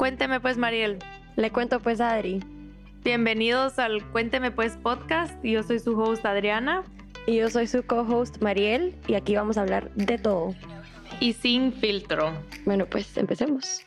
[0.00, 0.98] Cuénteme pues, Mariel.
[1.36, 2.42] Le cuento pues, Adri.
[3.04, 5.34] Bienvenidos al Cuénteme pues podcast.
[5.44, 6.84] Yo soy su host Adriana.
[7.26, 8.96] Y yo soy su co-host Mariel.
[9.08, 10.54] Y aquí vamos a hablar de todo.
[11.20, 12.32] Y sin filtro.
[12.64, 13.84] Bueno, pues empecemos.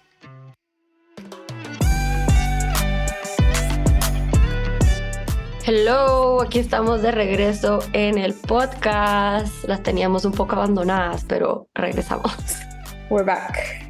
[5.66, 9.64] Hello, aquí estamos de regreso en el podcast.
[9.68, 12.36] Las teníamos un poco abandonadas, pero regresamos.
[13.10, 13.83] We're back.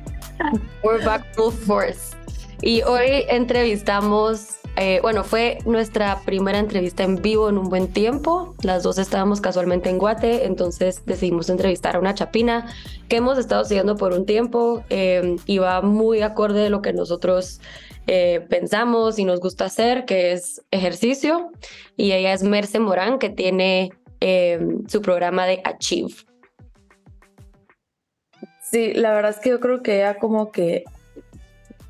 [0.84, 2.16] We're back full force.
[2.62, 8.56] Y hoy entrevistamos, eh, bueno, fue nuestra primera entrevista en vivo en un buen tiempo.
[8.64, 12.74] Las dos estábamos casualmente en Guate, entonces decidimos entrevistar a una chapina
[13.10, 16.94] que hemos estado siguiendo por un tiempo eh, y va muy acorde de lo que
[16.94, 17.60] nosotros
[18.08, 21.52] eh, pensamos y nos gusta hacer, que es ejercicio.
[21.96, 26.14] Y ella es Merce Morán, que tiene eh, su programa de Achieve.
[28.74, 30.84] Sí, la verdad es que yo creo que ella como que,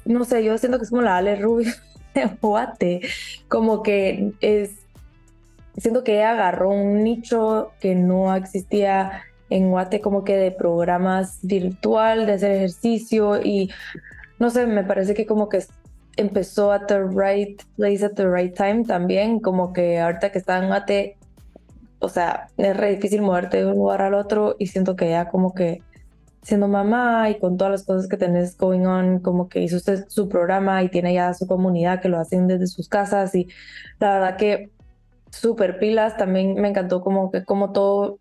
[0.03, 1.71] no sé, yo siento que es como la Ale Rubio
[2.13, 2.99] de Guate,
[3.47, 4.71] como que es,
[5.77, 11.39] siento que ella agarró un nicho que no existía en Guate, como que de programas
[11.41, 13.71] virtual, de hacer ejercicio y
[14.37, 15.63] no sé, me parece que como que
[16.17, 20.57] empezó at the right place at the right time también, como que ahorita que está
[20.57, 21.15] en Mate,
[21.99, 25.29] o sea, es re difícil moverte de un lugar al otro y siento que ya
[25.29, 25.81] como que
[26.43, 30.05] siendo mamá y con todas las cosas que tenés going on, como que hizo usted
[30.09, 33.47] su programa y tiene ya su comunidad que lo hacen desde sus casas y
[33.99, 34.71] la verdad que
[35.31, 38.19] súper pilas, también me encantó como que como todo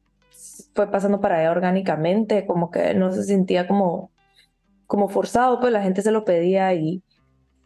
[0.74, 4.10] fue pasando para ella orgánicamente, como que no se sentía como
[4.86, 7.02] como forzado, pues la gente se lo pedía y,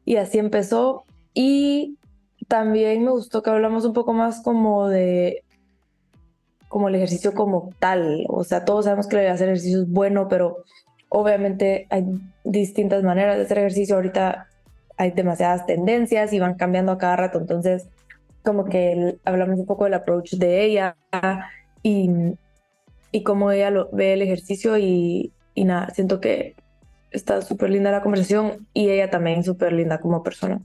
[0.05, 1.05] y así empezó.
[1.35, 1.99] Y
[2.47, 5.43] también me gustó que hablamos un poco más como de
[6.77, 8.27] como el ejercicio como tal.
[8.29, 10.59] O sea, todos sabemos que hacer ejercicio es bueno, pero
[11.09, 12.05] obviamente hay
[12.45, 13.95] distintas maneras de hacer ejercicio.
[13.97, 14.49] Ahorita
[14.99, 17.39] hay demasiadas tendencias y van cambiando a cada rato.
[17.39, 17.89] Entonces,
[18.45, 20.99] como que hablamos un poco del approach de ella
[21.83, 22.11] y,
[23.11, 26.57] y cómo ella lo, ve el ejercicio y, y nada, siento que
[27.11, 30.61] está súper linda la conversación y ella también súper linda como persona.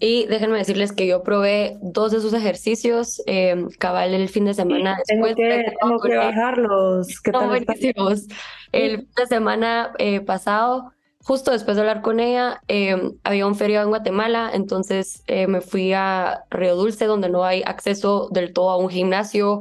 [0.00, 4.54] Y déjenme decirles que yo probé dos de sus ejercicios, eh, cabal el fin de
[4.54, 4.96] semana.
[5.06, 7.20] Tengo que, tengo que bajarlos.
[7.20, 8.26] ¿Qué tal buenísimos.
[8.70, 10.92] El fin de semana eh, pasado,
[11.28, 15.60] justo después de hablar con ella, eh, había un feriado en Guatemala, entonces eh, me
[15.60, 19.60] fui a Río Dulce, donde no hay acceso del todo a un gimnasio,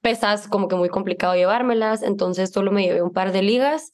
[0.00, 3.92] pesas como que muy complicado llevármelas, entonces solo me llevé un par de ligas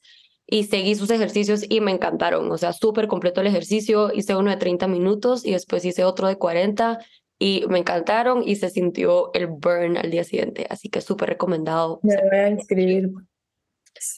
[0.51, 2.51] y seguí sus ejercicios y me encantaron.
[2.51, 4.11] O sea, súper completo el ejercicio.
[4.13, 6.99] Hice uno de 30 minutos y después hice otro de 40
[7.39, 10.67] y me encantaron y se sintió el burn al día siguiente.
[10.69, 12.01] Así que súper recomendado.
[12.03, 13.09] Me voy a inscribir.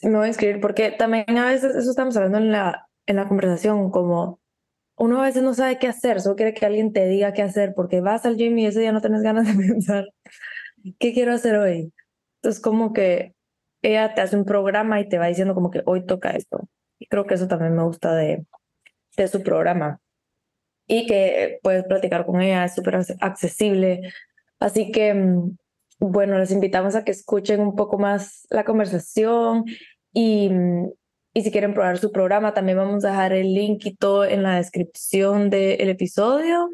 [0.02, 3.28] Me voy a inscribir porque también a veces, eso estamos hablando en la, en la
[3.28, 4.40] conversación, como
[4.96, 7.74] uno a veces no sabe qué hacer, solo quiere que alguien te diga qué hacer
[7.76, 10.08] porque vas al gym y ese día no tienes ganas de pensar,
[10.98, 11.92] ¿qué quiero hacer hoy?
[12.42, 13.33] Entonces como que
[13.84, 16.68] ella te hace un programa y te va diciendo como que hoy toca esto.
[16.98, 18.46] Y creo que eso también me gusta de,
[19.16, 20.00] de su programa.
[20.86, 24.12] Y que puedes platicar con ella, es súper accesible.
[24.58, 25.56] Así que, mm,
[26.00, 29.64] bueno, les invitamos a que escuchen un poco más la conversación
[30.12, 30.50] y,
[31.34, 34.42] y si quieren probar su programa, también vamos a dejar el link y todo en
[34.42, 36.70] la descripción del episodio.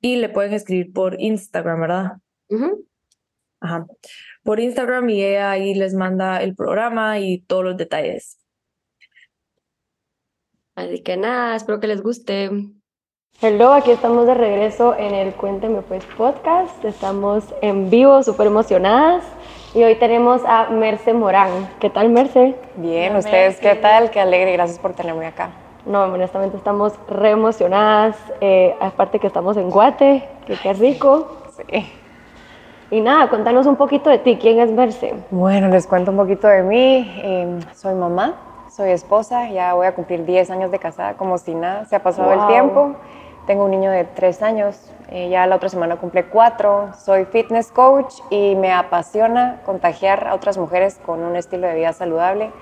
[0.00, 2.12] Y le pueden escribir por Instagram, ¿verdad?
[3.60, 3.86] Ajá
[4.48, 8.38] por Instagram y ella ahí les manda el programa y todos los detalles.
[10.74, 12.50] Así que nada, espero que les guste.
[13.42, 16.82] Hello, aquí estamos de regreso en el Cuénteme Pues podcast.
[16.82, 19.22] Estamos en vivo, súper emocionadas.
[19.74, 21.68] Y hoy tenemos a Merce Morán.
[21.78, 22.54] ¿Qué tal, Merce?
[22.76, 24.10] Bien, ¿ustedes qué tal?
[24.10, 25.50] Qué alegre, gracias por tenerme acá.
[25.84, 28.16] No, honestamente estamos re emocionadas.
[28.40, 31.42] Eh, aparte que estamos en Guate, que qué rico.
[31.54, 31.84] Sí.
[32.90, 35.14] Y nada, contanos un poquito de ti, ¿quién es Merce?
[35.30, 37.20] Bueno, les cuento un poquito de mí.
[37.22, 38.36] Eh, soy mamá,
[38.70, 42.02] soy esposa, ya voy a cumplir 10 años de casada, como si nada, se ha
[42.02, 42.94] pasado el tiempo.
[43.46, 46.94] Tengo un niño de 3 años, eh, ya la otra semana cumple 4.
[46.94, 51.92] Soy fitness coach y me apasiona contagiar a otras mujeres con un estilo de vida
[51.92, 52.52] saludable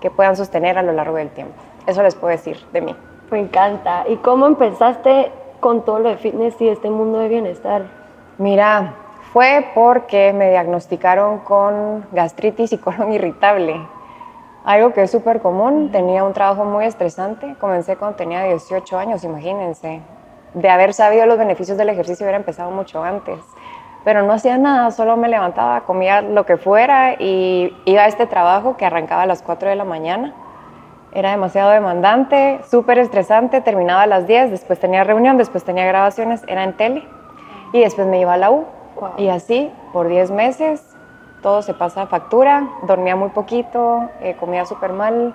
[0.00, 1.54] que puedan sostener a lo largo del tiempo.
[1.86, 2.96] Eso les puedo decir de mí.
[3.30, 4.04] Me encanta.
[4.08, 5.30] ¿Y cómo empezaste
[5.60, 7.82] con todo lo de fitness y este mundo de bienestar?
[8.38, 8.94] Mira,
[9.34, 13.84] fue porque me diagnosticaron con gastritis y colon irritable.
[14.64, 19.24] Algo que es súper común, tenía un trabajo muy estresante, comencé cuando tenía 18 años,
[19.24, 20.02] imagínense.
[20.54, 23.40] De haber sabido los beneficios del ejercicio hubiera empezado mucho antes.
[24.04, 28.28] Pero no hacía nada, solo me levantaba, comía lo que fuera y iba a este
[28.28, 30.32] trabajo que arrancaba a las 4 de la mañana.
[31.10, 36.44] Era demasiado demandante, súper estresante, terminaba a las 10, después tenía reunión, después tenía grabaciones,
[36.46, 37.02] era en tele
[37.72, 38.64] y después me iba a la U.
[39.16, 40.94] Y así, por 10 meses,
[41.42, 45.34] todo se pasa a factura, dormía muy poquito, eh, comía súper mal,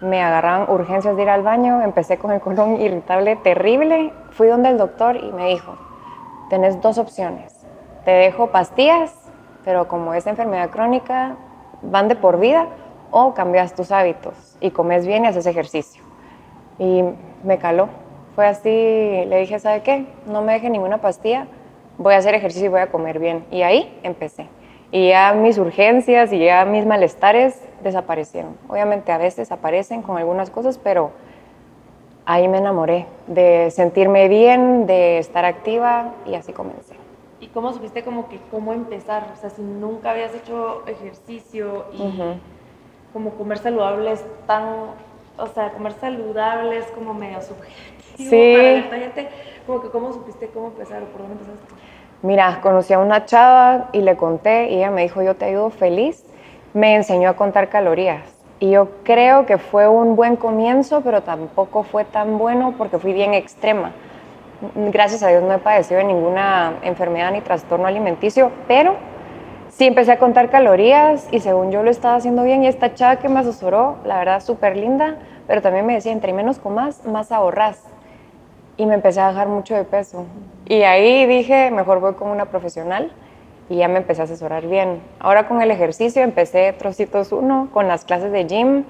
[0.00, 4.68] me agarraban urgencias de ir al baño, empecé con el colon irritable terrible, fui donde
[4.68, 5.76] el doctor y me dijo,
[6.50, 7.66] tenés dos opciones,
[8.04, 9.14] te dejo pastillas,
[9.64, 11.36] pero como es enfermedad crónica,
[11.82, 12.68] van de por vida,
[13.10, 16.02] o cambias tus hábitos y comes bien y haces ejercicio.
[16.78, 17.02] Y
[17.42, 17.88] me caló.
[18.34, 20.06] Fue así, le dije, ¿sabe qué?
[20.26, 21.48] No me deje ninguna pastilla,
[21.98, 23.44] voy a hacer ejercicio y voy a comer bien.
[23.50, 24.46] Y ahí empecé.
[24.90, 28.56] Y ya mis urgencias y ya mis malestares desaparecieron.
[28.68, 31.10] Obviamente a veces aparecen con algunas cosas, pero
[32.24, 36.94] ahí me enamoré de sentirme bien, de estar activa y así comencé.
[37.40, 39.28] ¿Y cómo supiste como que cómo empezar?
[39.36, 42.38] O sea, si nunca habías hecho ejercicio y
[43.12, 44.64] como comer saludable es tan,
[45.38, 48.84] o sea, comer saludable es como medio subjetivo sí.
[48.88, 49.28] para gente,
[49.68, 51.74] como cómo supiste cómo empezar o por dónde empezaste.
[52.22, 55.70] Mira, conocí a una chava y le conté y ella me dijo, yo te ayudo
[55.70, 56.24] feliz.
[56.74, 58.22] Me enseñó a contar calorías.
[58.58, 63.12] Y yo creo que fue un buen comienzo, pero tampoco fue tan bueno porque fui
[63.12, 63.92] bien extrema.
[64.74, 68.96] Gracias a Dios no he padecido de ninguna enfermedad ni trastorno alimenticio, pero
[69.70, 73.16] Sí, empecé a contar calorías y según yo lo estaba haciendo bien y esta chava
[73.16, 77.30] que me asesoró, la verdad, súper linda, pero también me decía, entre menos comas, más
[77.30, 77.84] ahorras.
[78.78, 80.24] Y me empecé a bajar mucho de peso.
[80.64, 83.12] Y ahí dije, mejor voy con una profesional
[83.68, 85.02] y ya me empecé a asesorar bien.
[85.20, 88.84] Ahora con el ejercicio empecé trocitos uno, con las clases de gym,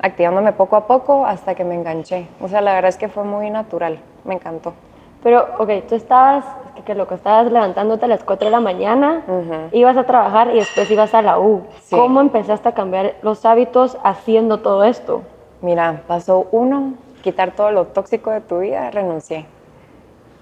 [0.00, 2.26] activándome poco a poco hasta que me enganché.
[2.40, 4.74] O sea, la verdad es que fue muy natural, me encantó.
[5.22, 6.44] Pero, ok, tú estabas,
[6.84, 9.22] que lo que estabas levantándote a las 4 de la mañana,
[9.70, 11.62] ibas a trabajar y después ibas a la U.
[11.90, 15.22] ¿Cómo empezaste a cambiar los hábitos haciendo todo esto?
[15.60, 19.46] Mira, pasó uno, quitar todo lo tóxico de tu vida, renuncié.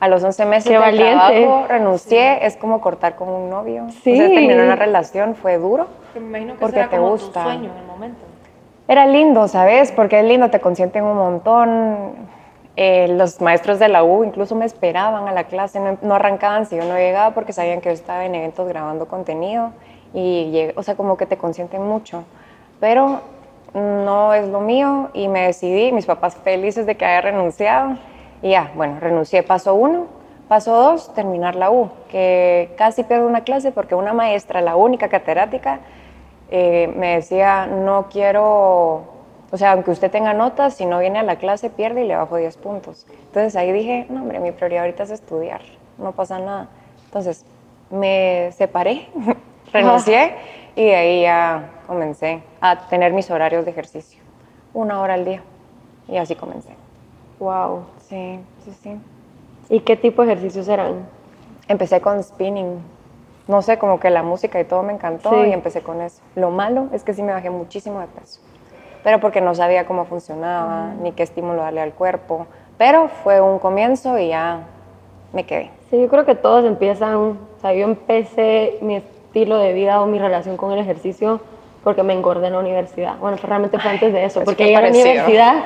[0.00, 3.86] A los 11 meses de trabajo renuncié, es como cortar con un novio.
[4.04, 4.16] Sí.
[4.16, 5.88] Terminar una relación fue duro.
[6.14, 7.42] me imagino que porque era te como gusta.
[7.42, 8.20] tu sueño en el momento.
[8.86, 9.92] Era lindo, ¿sabes?
[9.92, 12.28] Porque es lindo, te consienten un montón
[12.80, 16.76] eh, los maestros de la U incluso me esperaban a la clase, no, arrancaban si
[16.76, 19.72] yo no llegaba porque sabían que yo estaba en eventos grabando contenido
[20.14, 22.22] y, o sea, como que te consienten mucho.
[22.78, 23.20] Pero
[23.74, 27.96] no es lo mío y me decidí, mis papás felices de que haya renunciado
[28.42, 29.42] y ya, bueno, renuncié.
[29.42, 30.06] Paso uno,
[30.48, 35.08] paso dos, terminar la U, que casi pierdo una clase porque una maestra, la única
[35.08, 35.80] catedrática,
[36.50, 39.18] eh, me decía, no quiero
[39.50, 42.16] o sea, aunque usted tenga notas, si no viene a la clase pierde y le
[42.16, 43.06] bajo 10 puntos.
[43.28, 45.62] Entonces ahí dije, no hombre, mi prioridad ahorita es estudiar,
[45.96, 46.68] no pasa nada.
[47.06, 47.46] Entonces
[47.90, 49.08] me separé,
[49.72, 50.34] renuncié
[50.76, 54.22] y de ahí ya comencé a tener mis horarios de ejercicio,
[54.72, 55.42] una hora al día.
[56.06, 56.70] Y así comencé.
[57.40, 57.86] Wow.
[58.08, 59.00] Sí, sí, sí.
[59.68, 61.08] ¿Y qué tipo de ejercicios eran?
[61.66, 62.78] Empecé con spinning.
[63.48, 66.22] No sé, como que la música y todo me encantó y empecé con eso.
[66.36, 68.40] Lo malo es que sí me bajé muchísimo de peso
[69.02, 72.46] pero porque no sabía cómo funcionaba, ni qué estímulo darle al cuerpo.
[72.76, 74.66] Pero fue un comienzo y ya
[75.32, 75.70] me quedé.
[75.90, 80.06] Sí, yo creo que todos empiezan, o sea, yo empecé mi estilo de vida o
[80.06, 81.40] mi relación con el ejercicio
[81.84, 83.16] porque me engordé en la universidad.
[83.18, 85.64] Bueno, realmente fue antes de eso, porque llegué a la universidad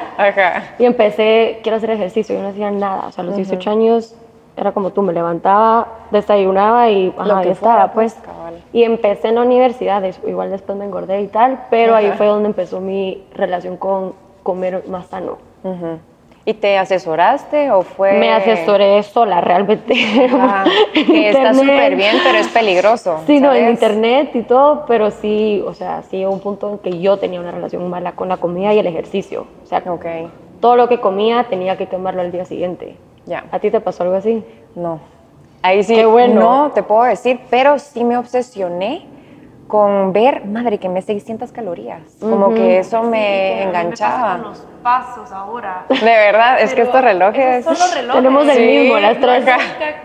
[0.79, 3.07] y empecé, quiero hacer ejercicio, yo no hacía nada.
[3.09, 4.15] O sea, a los 18 años
[4.57, 8.17] era como tú, me levantaba, desayunaba y ajá, estaba, pues.
[8.73, 12.49] Y empecé en la universidad, igual después me engordé y tal, pero ahí fue donde
[12.49, 15.39] empezó mi relación con comer más sano.
[16.45, 18.15] ¿Y te asesoraste o fue...?
[18.15, 19.95] Me asesoré sola, realmente.
[20.33, 23.21] Ah, que está súper bien, pero es peligroso.
[23.27, 26.99] Sí, no, en internet y todo, pero sí, o sea, sí un punto en que
[27.01, 29.47] yo tenía una relación mala con la comida y el ejercicio.
[29.63, 30.29] O sea, okay.
[30.61, 32.97] todo lo que comía tenía que quemarlo al día siguiente.
[33.25, 33.45] Ya.
[33.53, 34.45] ¿A ti te pasó algo así?
[34.75, 34.99] No.
[35.63, 36.41] Ahí sí, bueno.
[36.41, 39.07] no te puedo decir, pero sí me obsesioné
[39.73, 42.03] con ver, madre, que me 600 calorías.
[42.21, 44.37] Como que eso me enganchaba.
[44.37, 45.87] Me con los pasos ahora.
[45.89, 47.65] De verdad, es que estos relojes.
[47.65, 48.23] Solo relojes.
[48.23, 49.47] Tenemos el mismo, las tres.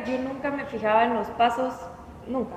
[0.06, 1.74] yo nunca me fijaba en los pasos,
[2.28, 2.56] nunca.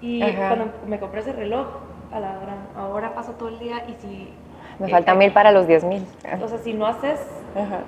[0.00, 1.66] Y cuando me compré ese reloj,
[2.12, 4.32] a la hora, ahora paso todo el día y si.
[4.78, 6.06] Me faltan mil para los 10 mil.
[6.40, 7.18] O sea, si no haces,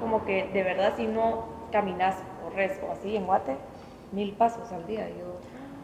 [0.00, 3.54] como que de verdad, si no caminas, corres o así en Guate,
[4.10, 5.06] mil pasos al día.
[5.10, 5.33] Yo,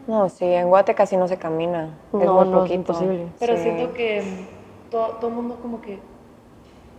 [0.07, 1.89] no, sí, en Guate casi no se camina.
[2.07, 2.73] es muy no, poquito.
[2.73, 3.27] imposible.
[3.39, 4.23] Pero siento que
[4.89, 5.99] todo, el mundo como que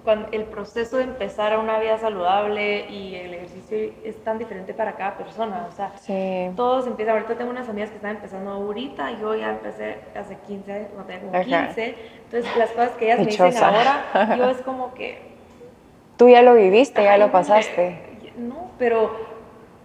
[0.05, 4.75] cuando el proceso de empezar a una vida saludable y el ejercicio es tan diferente
[4.75, 5.69] para cada persona.
[5.69, 5.93] O sea,
[6.57, 7.15] todos empiezan.
[7.15, 9.13] Ahorita tengo unas amigas que están empezando ahorita.
[9.21, 11.97] Yo ya empecé hace 15, no tengo como 15.
[12.25, 15.33] Entonces, las cosas que ellas me dicen ahora, yo es como que
[16.17, 17.99] Tú ya lo viviste, ya lo pasaste.
[18.37, 19.11] No, pero,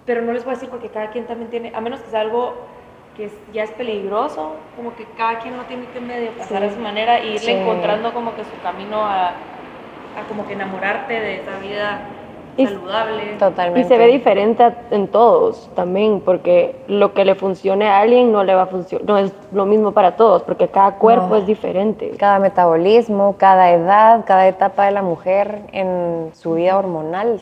[0.06, 2.22] pero no les voy a decir porque cada quien también tiene, a menos que sea
[2.22, 2.54] algo
[3.18, 6.80] que ya es peligroso, como que cada quien no tiene que medio pasar a su
[6.80, 11.58] manera e irle encontrando como que su camino a, a como que enamorarte de esa
[11.60, 12.08] vida
[12.56, 13.24] saludable.
[13.40, 13.82] Totalmente.
[13.82, 18.44] Y se ve diferente en todos también, porque lo que le funcione a alguien no
[18.44, 22.12] le va a funcionar, no es lo mismo para todos, porque cada cuerpo es diferente.
[22.18, 27.42] Cada metabolismo, cada edad, cada etapa de la mujer en su vida hormonal,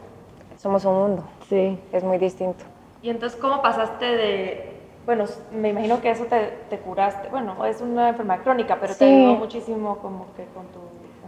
[0.58, 1.24] somos un mundo.
[1.50, 1.78] Sí.
[1.92, 2.64] Es muy distinto.
[3.02, 4.75] Y entonces, ¿cómo pasaste de
[5.06, 7.30] bueno, me imagino que eso te, te, curaste.
[7.30, 10.80] Bueno, es una enfermedad crónica, pero te ayudó muchísimo como que con tu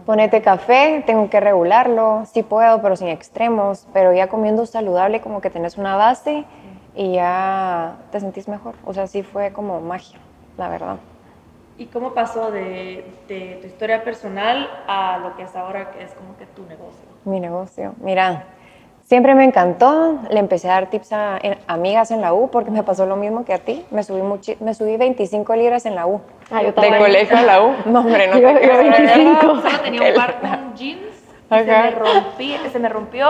[0.08, 5.42] ponete café, tengo que regularlo, sí puedo, pero sin extremos, pero ya comiendo saludable como
[5.42, 6.46] que tenés una base
[6.94, 8.74] y ya te sentís mejor.
[8.86, 10.18] O sea, sí fue como magia,
[10.56, 10.96] la verdad.
[11.76, 16.14] ¿Y cómo pasó de, de tu historia personal a lo que es ahora, que es
[16.14, 17.04] como que tu negocio?
[17.26, 18.46] Mi negocio, mira,
[19.08, 22.82] Siempre me encantó, le empecé a dar tips a, amigas en la U porque me
[22.82, 23.86] pasó lo mismo que a ti.
[23.90, 24.20] Me subí,
[24.60, 26.20] me subí 25 libras en la U.
[26.50, 27.74] Ah, yo de colegio a la U.
[27.86, 29.40] No, hombre, no yo, te yo 25.
[29.62, 31.00] Solo tenía un par con jeans
[31.50, 33.26] y se me, rompí, se me rompió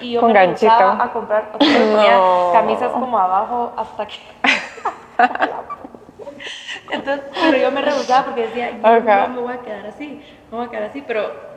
[0.00, 0.72] y yo con me ganchito.
[0.72, 2.52] a comprar no.
[2.52, 4.14] camisas como abajo hasta que...
[6.92, 10.58] Entonces, pero yo me rehusaba porque decía, no me voy a quedar así, no me
[10.58, 11.51] voy a quedar así, pero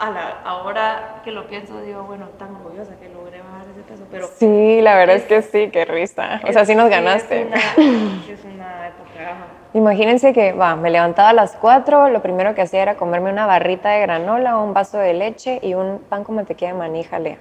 [0.00, 4.04] a la, ahora que lo pienso, digo, bueno, tan orgullosa que logré bajar ese peso,
[4.10, 4.28] pero...
[4.38, 6.40] Sí, la verdad es, que sí, qué risa.
[6.48, 7.42] O sea, sí nos ganaste.
[7.42, 9.36] Es una, época...
[9.74, 13.44] Imagínense que, va, me levantaba a las 4, lo primero que hacía era comerme una
[13.44, 17.36] barrita de granola, un vaso de leche y un pan con mantequilla de maní jalea.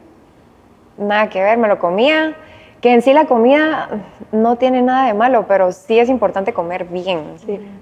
[0.97, 2.35] Nada que ver, me lo comía,
[2.81, 3.87] que en sí la comida
[4.33, 7.35] no tiene nada de malo, pero sí es importante comer bien,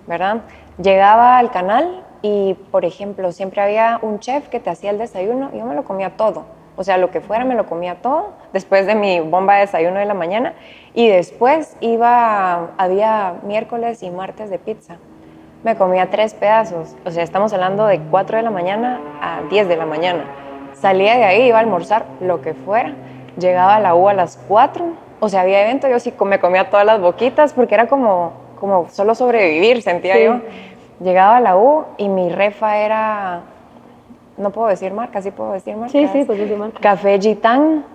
[0.06, 0.42] ¿verdad?
[0.78, 5.50] Llegaba al canal y, por ejemplo, siempre había un chef que te hacía el desayuno
[5.54, 6.46] y yo me lo comía todo.
[6.78, 10.00] O sea, lo que fuera me lo comía todo después de mi bomba de desayuno
[10.00, 10.54] de la mañana.
[10.94, 14.98] Y después iba, había miércoles y martes de pizza.
[15.64, 16.96] Me comía tres pedazos.
[17.04, 20.26] O sea, estamos hablando de 4 de la mañana a 10 de la mañana.
[20.74, 22.94] Salía de ahí, iba a almorzar, lo que fuera.
[23.40, 24.86] Llegaba a la U a las 4.
[25.20, 28.88] O sea, había evento, yo sí me comía todas las boquitas porque era como, como
[28.90, 30.42] solo sobrevivir, sentía yo.
[31.00, 33.42] Llegaba a la U y mi refa era,
[34.38, 35.92] no puedo decir marca, sí puedo decir marca.
[35.92, 36.80] Sí, sí, pues decir marca.
[36.80, 37.86] Café Gitán,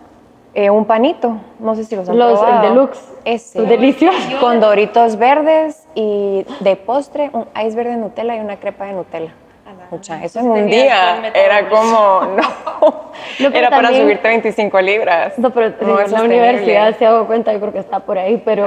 [0.54, 3.12] eh, un panito, no sé si los han los, El deluxe.
[3.24, 3.62] Ese.
[3.62, 4.18] Delicioso.
[4.40, 8.92] Con doritos verdes y de postre un ice verde de Nutella y una crepa de
[8.92, 9.32] Nutella.
[9.90, 15.38] Mucha, eso en un día era como, no, era para subirte 25 libras.
[15.38, 18.66] No, pero en la universidad se hago cuenta, yo creo que está por ahí, pero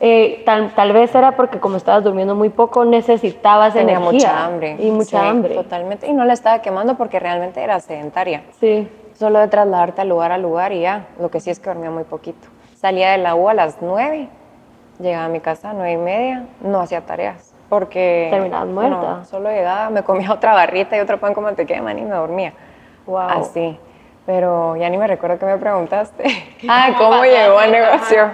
[0.00, 4.76] eh, tal, tal, vez era porque como estabas durmiendo muy poco, necesitabas Tenía mucha hambre.
[4.78, 5.54] Y mucha hambre.
[5.54, 8.42] Totalmente, y no la estaba quemando porque realmente era sedentaria.
[8.60, 8.88] Sí.
[9.14, 11.90] Solo de trasladarte al lugar a lugar y ya, lo que sí es que dormía
[11.90, 12.48] muy poquito.
[12.76, 14.28] Salía de la U a las 9,
[15.00, 18.28] llegaba a mi casa a 9 y media, no hacía tareas porque...
[18.30, 18.96] Terminabas muerta.
[18.96, 22.04] No, solo llegaba, me comía otra barrita y otro pan con mantequilla de maní y
[22.04, 22.52] me dormía.
[23.06, 23.28] Wow.
[23.28, 23.78] Así.
[24.26, 26.24] Pero ya ni me recuerdo que me preguntaste.
[26.68, 28.30] ah, ¿cómo llegó al negocio?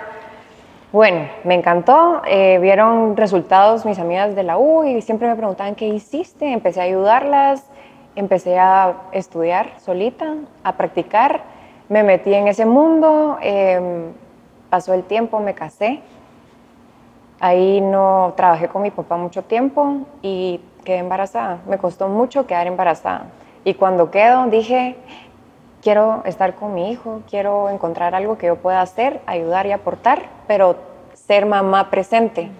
[0.95, 2.23] Bueno, me encantó.
[2.25, 6.53] Eh, vieron resultados mis amigas de la U y siempre me preguntaban qué hiciste.
[6.53, 7.69] Empecé a ayudarlas,
[8.15, 11.41] empecé a estudiar solita, a practicar.
[11.89, 14.13] Me metí en ese mundo, em,
[14.71, 16.01] pasó el tiempo, me casé
[17.41, 21.59] Ahí no trabajé con mi papá mucho tiempo y quedé embarazada.
[21.67, 23.33] Me costó mucho quedar embarazada.
[23.65, 24.97] Y cuando quedo dije,
[25.85, 30.23] quiero estar con mi hijo, quiero encontrar algo que yo pueda hacer, ayudar y aportar,
[30.49, 30.77] pero
[31.13, 32.51] ser mamá presente.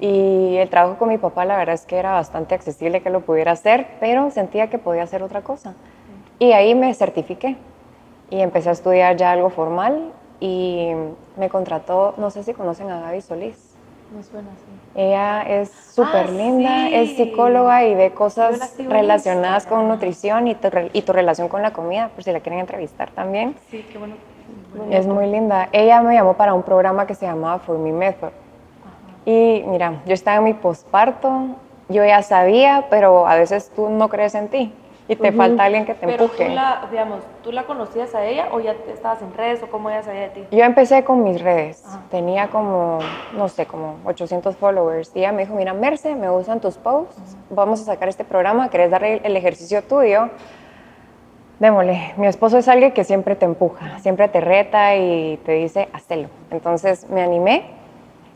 [0.00, 3.20] Y el trabajo con mi papá la verdad es que era bastante accesible que lo
[3.20, 5.74] pudiera hacer, pero sentía que podía hacer otra cosa.
[6.38, 7.56] Y ahí me certifiqué
[8.30, 10.92] y empecé a estudiar ya algo formal y
[11.36, 13.75] me contrató, no sé si conocen a Gaby Solís.
[14.16, 14.64] Me suena así.
[14.94, 20.68] Ella es súper ah, linda, es psicóloga y ve cosas relacionadas con nutrición y tu,
[20.94, 23.54] y tu relación con la comida, por si la quieren entrevistar también.
[23.70, 24.14] Sí, qué bueno.
[24.90, 25.68] Es muy linda.
[25.72, 28.30] Ella me llamó para un programa que se llamaba For Me Method.
[29.26, 31.48] Y mira, yo estaba en mi posparto,
[31.90, 34.72] yo ya sabía, pero a veces tú no crees en ti
[35.08, 36.34] y te falta alguien que te empuje.
[36.36, 39.68] Pero tú la, digamos, ¿tú la conocías a ella o ya estabas en redes o
[39.68, 40.44] cómo ella sabía de ti?
[40.50, 41.84] Yo empecé con mis redes.
[42.10, 42.98] Tenía como,
[43.36, 45.12] no sé, como 800 followers.
[45.14, 47.36] Y ella me dijo, mira, Merce, me gustan tus posts.
[47.50, 48.68] Vamos a sacar este programa.
[48.68, 50.28] ¿Querés dar el, ejercicio tuyo?
[51.60, 52.14] Démosle.
[52.16, 56.28] Mi esposo es alguien que siempre te empuja, siempre te reta y te dice, hazlo.
[56.50, 57.70] Entonces me animé.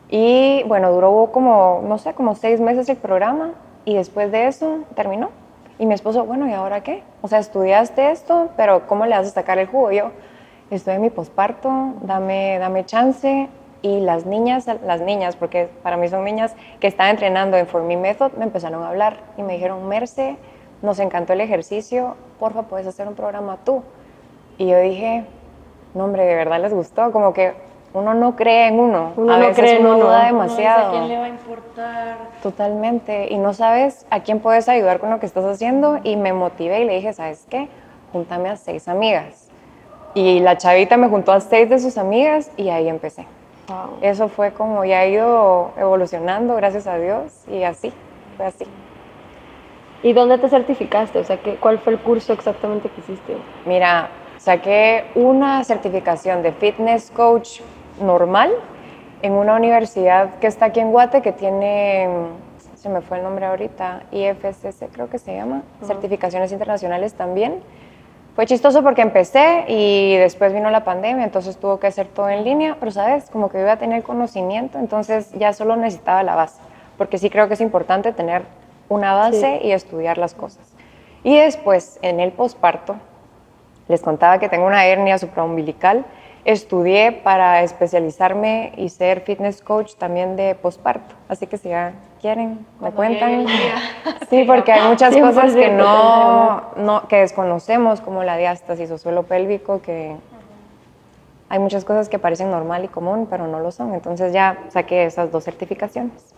[0.09, 3.51] Y bueno, duró como, no sé, como seis meses el programa.
[3.83, 5.40] Y después de eso terminó
[5.81, 7.01] Y mi esposo, bueno, ¿y ahora qué?
[7.23, 9.91] O sea, estudiaste esto, pero ¿cómo le vas a sacar el jugo?
[9.91, 10.11] Yo,
[10.69, 13.49] estoy en mi posparto, dame, dame chance.
[13.81, 17.81] Y las niñas, las niñas, porque para mí son niñas que están entrenando en For
[17.81, 20.37] Me Method, me empezaron a hablar y me dijeron, Merce,
[20.83, 23.81] nos encantó el ejercicio, porfa, puedes hacer un programa tú.
[24.59, 25.25] Y yo dije,
[25.95, 27.53] no, hombre, de verdad les gustó, como que
[27.93, 29.13] uno no cree en uno.
[29.15, 29.97] Uno no cree en uno.
[29.97, 30.87] duda demasiado.
[30.87, 32.17] ¿A quién le va a importar?
[32.41, 33.27] Totalmente.
[33.31, 35.99] Y no sabes a quién puedes ayudar con lo que estás haciendo.
[36.03, 37.67] Y me motivé y le dije, ¿sabes qué?
[38.13, 39.49] Júntame a seis amigas.
[40.13, 43.25] Y la chavita me juntó a seis de sus amigas y ahí empecé.
[44.01, 47.93] Eso fue como ya ha ido evolucionando, gracias a Dios, y así,
[48.37, 48.65] fue así.
[50.03, 51.19] ¿Y dónde te certificaste?
[51.19, 53.37] O sea, ¿qué, ¿cuál fue el curso exactamente que hiciste?
[53.65, 57.61] Mira, saqué una certificación de fitness coach
[58.01, 58.51] normal
[59.21, 62.07] en una universidad que está aquí en Guate, que tiene,
[62.75, 67.61] se me fue el nombre ahorita, IFSC creo que se llama, certificaciones internacionales también.
[68.35, 72.45] Fue chistoso porque empecé y después vino la pandemia, entonces tuvo que hacer todo en
[72.45, 76.61] línea, pero sabes, como que iba a tener conocimiento, entonces ya solo necesitaba la base,
[76.97, 78.43] porque sí creo que es importante tener
[78.87, 80.65] una base y estudiar las cosas.
[81.23, 82.95] Y después, en el posparto,
[83.89, 86.05] les contaba que tengo una hernia supraumbilical,
[86.45, 92.65] estudié para especializarme y ser fitness coach también de posparto, así que si ya quieren,
[92.79, 93.45] me cuentan.
[94.29, 99.23] Sí, porque hay muchas cosas que no, no, que desconocemos, como la diástasis o suelo
[99.23, 100.15] pélvico, que
[101.49, 103.93] hay muchas cosas que parecen normal y común, pero no lo son.
[103.93, 106.33] Entonces ya saqué esas dos certificaciones.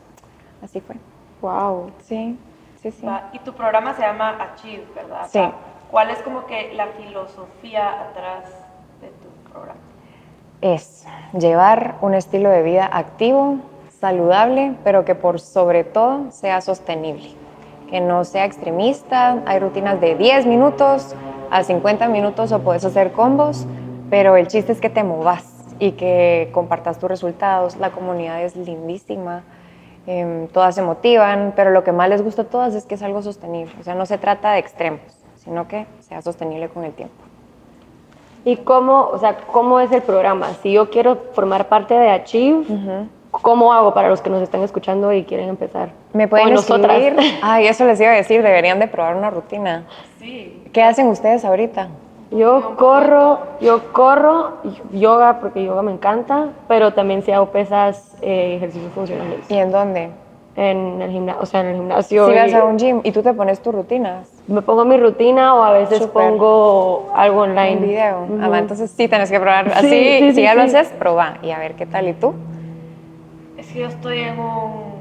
[0.63, 0.95] Así fue.
[1.41, 1.91] Wow.
[1.99, 2.35] Sí,
[2.81, 3.05] sí, sí.
[3.33, 5.27] Y tu programa se llama Achieve, ¿verdad?
[5.29, 5.41] Sí.
[5.91, 8.45] ¿Cuál es como que la filosofía atrás
[9.01, 9.92] de tu programa?
[10.63, 11.05] Es
[11.37, 13.57] llevar un estilo de vida activo,
[13.99, 17.31] saludable, pero que por sobre todo sea sostenible,
[17.89, 19.43] que no sea extremista.
[19.45, 21.15] Hay rutinas de 10 minutos
[21.51, 23.67] a 50 minutos o puedes hacer combos,
[24.09, 27.75] pero el chiste es que te movas y que compartas tus resultados.
[27.75, 29.43] La comunidad es lindísima,
[30.07, 33.03] em, todas se motivan, pero lo que más les gusta a todas es que es
[33.03, 33.73] algo sostenible.
[33.81, 35.01] O sea, no se trata de extremos,
[35.35, 37.32] sino que sea sostenible con el tiempo.
[38.45, 40.49] ¿Y cómo, o sea, cómo es el programa?
[40.61, 42.65] Si yo quiero formar parte de Achieve,
[43.41, 45.89] ¿Cómo hago para los que nos están escuchando y quieren empezar?
[46.13, 47.15] Me pueden escribir.
[47.41, 49.85] Ay, eso les iba a decir, deberían de probar una rutina.
[50.19, 50.61] Sí.
[50.71, 51.87] ¿Qué hacen ustedes ahorita?
[52.29, 54.57] Yo corro, yo corro,
[54.91, 59.49] yoga porque yoga me encanta, pero también si hago pesas, eh, ejercicios funcionales.
[59.49, 60.11] ¿Y en dónde?
[60.55, 62.27] En el gimnasio, o sea, en el gimnasio.
[62.27, 64.31] Si vas a un gym y tú te pones tus rutinas.
[64.47, 67.77] Me pongo mi rutina o a veces pongo algo online.
[67.77, 68.27] Un video.
[68.41, 69.69] Ah, entonces sí tienes que probar.
[69.73, 72.07] Así, si ya lo haces, prueba y a ver qué tal.
[72.07, 72.35] ¿Y tú?
[73.73, 74.93] yo estoy en un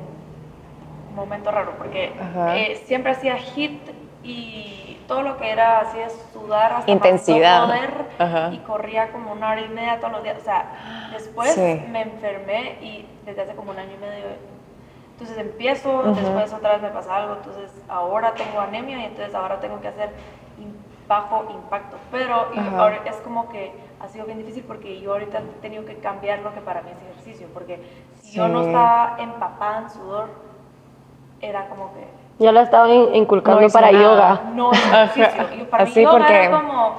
[1.14, 2.12] momento raro porque
[2.54, 3.80] eh, siempre hacía hit
[4.24, 9.50] y todo lo que era así de sudar hasta intensidad poder y corría como una
[9.50, 10.38] hora y media todos los días.
[10.40, 14.24] O sea, después me enfermé y desde hace como un año y medio.
[15.22, 19.60] Entonces empiezo, después otra vez me pasa algo, entonces ahora tengo anemia y entonces ahora
[19.60, 20.10] tengo que hacer
[21.06, 21.96] bajo impacto.
[22.10, 25.94] Pero ahora es como que ha sido bien difícil porque yo ahorita he tenido que
[25.98, 27.78] cambiar lo que para mí es ejercicio, porque
[28.20, 30.28] si yo no estaba empapada en sudor,
[31.40, 32.04] era como que...
[32.42, 34.40] Ya lo estaba inculcando para yoga.
[34.56, 35.54] No, ejercicio.
[35.56, 36.44] Y para Así mí yoga porque...
[36.46, 36.94] era como...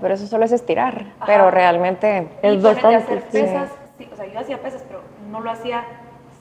[0.00, 2.96] pero eso solo es estirar, pero realmente es bastante...
[2.96, 4.08] hacer pesas, sí.
[4.12, 5.84] o sea, yo hacía pesas, pero no lo hacía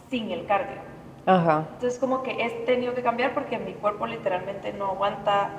[0.09, 0.82] sin el cardio.
[1.25, 1.65] Ajá.
[1.73, 5.49] Entonces como que he tenido que cambiar porque mi cuerpo literalmente no aguanta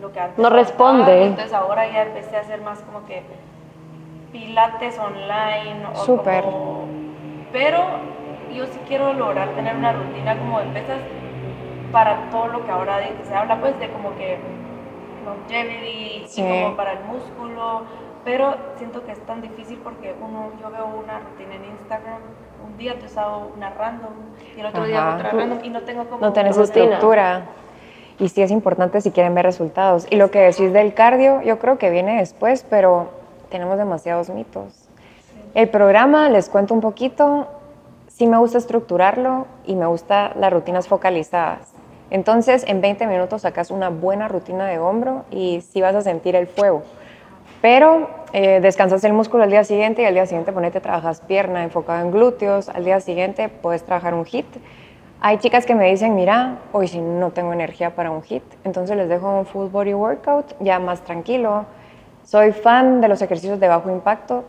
[0.00, 1.24] lo que antes no responde.
[1.24, 3.22] Entonces ahora ya empecé a hacer más como que
[4.32, 6.44] pilates online o Súper.
[7.52, 7.78] Pero
[8.54, 11.00] yo sí quiero lograr tener una rutina como de pesas
[11.92, 14.38] para todo lo que ahora se habla pues de como que
[15.24, 17.82] longevity y como para el músculo,
[18.24, 22.20] pero siento que es tan difícil porque uno, yo veo una rutina en Instagram,
[22.66, 24.12] un día te hago una random
[24.56, 26.20] y el otro día otra random y no tengo como...
[26.20, 27.42] No tenés estructura.
[28.18, 30.06] Y sí es importante si quieren ver resultados.
[30.10, 33.10] Y lo que decís del cardio, yo creo que viene después, pero
[33.48, 34.88] tenemos demasiados mitos.
[35.54, 37.46] El programa, les cuento un poquito,
[38.08, 41.72] sí me gusta estructurarlo y me gusta las rutinas focalizadas.
[42.10, 46.34] Entonces, en 20 minutos sacas una buena rutina de hombro y sí vas a sentir
[46.36, 46.82] el fuego.
[47.60, 51.64] Pero eh, descansas el músculo al día siguiente y al día siguiente ponete, trabajas pierna
[51.64, 54.46] enfocado en glúteos, al día siguiente puedes trabajar un hit.
[55.20, 58.96] Hay chicas que me dicen, mira, hoy si no tengo energía para un hit, entonces
[58.96, 61.66] les dejo un full body workout ya más tranquilo,
[62.28, 64.44] soy fan de los ejercicios de bajo impacto.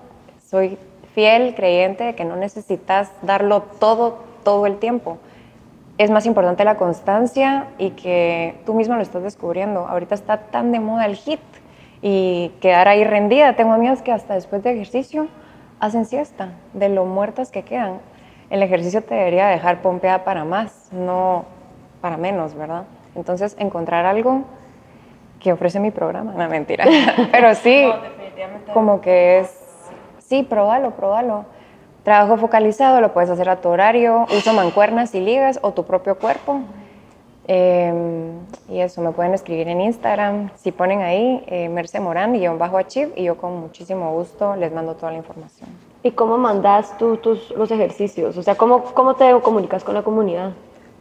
[0.50, 0.78] Soy
[1.16, 5.18] fiel creyente de que no necesitas darlo todo, todo el tiempo.
[5.98, 9.88] es más importante la constancia y que tú mismo lo estás descubriendo.
[9.88, 11.40] Ahorita está tan de moda el hit
[12.02, 13.56] y quedar ahí rendida.
[13.56, 15.28] Tengo amigas que hasta después de ejercicio
[15.80, 18.00] hacen siesta, de lo muertas que quedan.
[18.50, 21.46] El ejercicio te debería dejar pompeada para más, no
[22.02, 22.84] para menos, ¿verdad?
[23.16, 24.44] Entonces, encontrar algo
[25.40, 26.86] que ofrece mi programa, no mentira,
[27.32, 27.90] pero sí,
[28.74, 31.46] como que es, sí, probalo, probalo.
[32.04, 36.18] Trabajo focalizado, lo puedes hacer a tu horario, uso mancuernas y ligas o tu propio
[36.18, 36.62] cuerpo.
[37.48, 38.32] Em,
[38.68, 40.52] y eso, me pueden escribir en Instagram.
[40.56, 44.72] Si ponen ahí, eh, Merce Morán y bajo Achieve, y yo con muchísimo gusto les
[44.72, 45.70] mando toda la información.
[46.04, 48.38] ¿Y cómo mandas tú tus, los ejercicios?
[48.38, 50.52] O sea, ¿cómo, ¿cómo te comunicas con la comunidad?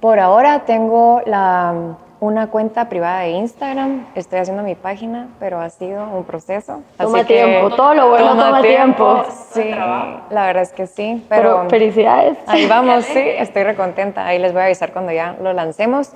[0.00, 5.70] Por ahora tengo la, una cuenta privada de Instagram, estoy haciendo mi página, pero ha
[5.70, 6.82] sido un proceso.
[6.96, 9.24] Toma tiempo, todo lo bueno toma, tiempo.
[9.52, 12.36] Sí, la verdad es que sí, pero, felicidades.
[12.46, 14.26] Ahí vamos, sí, estoy recontenta.
[14.26, 16.12] Ahí les voy a avisar cuando ya lo lancemos.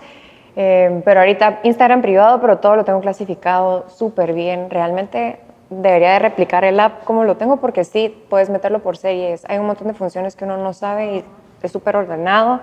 [0.54, 4.70] Eh, pero ahorita Instagram privado, pero todo lo tengo clasificado súper bien.
[4.70, 5.38] Realmente
[5.70, 9.44] debería de replicar el app como lo tengo porque sí, puedes meterlo por series.
[9.48, 11.24] Hay un montón de funciones que uno no sabe y
[11.62, 12.60] es súper ordenado.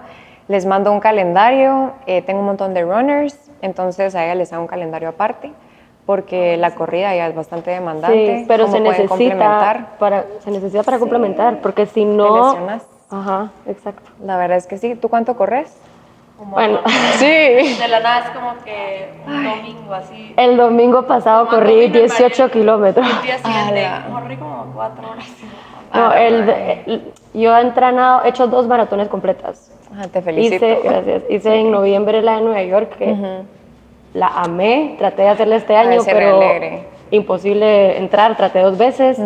[0.50, 4.64] Les mando un calendario, eh, tengo un montón de runners, entonces a ella les hago
[4.64, 5.54] un calendario aparte
[6.06, 8.40] porque la corrida ya es bastante demandante.
[8.40, 12.58] Sí, pero se necesita, para, se necesita para complementar, porque si no...
[13.12, 14.10] Ajá, exacto.
[14.24, 14.96] La verdad es que sí.
[14.96, 15.80] ¿Tú cuánto corres?
[16.40, 16.80] bueno,
[17.18, 17.26] sí.
[17.26, 20.34] De la nada es como que un domingo así.
[20.36, 23.08] El domingo pasado corrí 18 kilómetros.
[23.08, 25.26] El día siguiente corrí como 4 horas.
[25.94, 29.72] No, el, yo he entrenado, he hecho dos maratones completas.
[29.98, 30.66] Ah, te felicito.
[30.66, 31.24] Hice, gracias.
[31.30, 33.16] Hice en noviembre la de Nueva York, que
[34.14, 34.96] la amé.
[34.98, 36.40] Traté de hacerla este año, pero
[37.12, 38.36] imposible entrar.
[38.38, 39.20] Traté dos veces.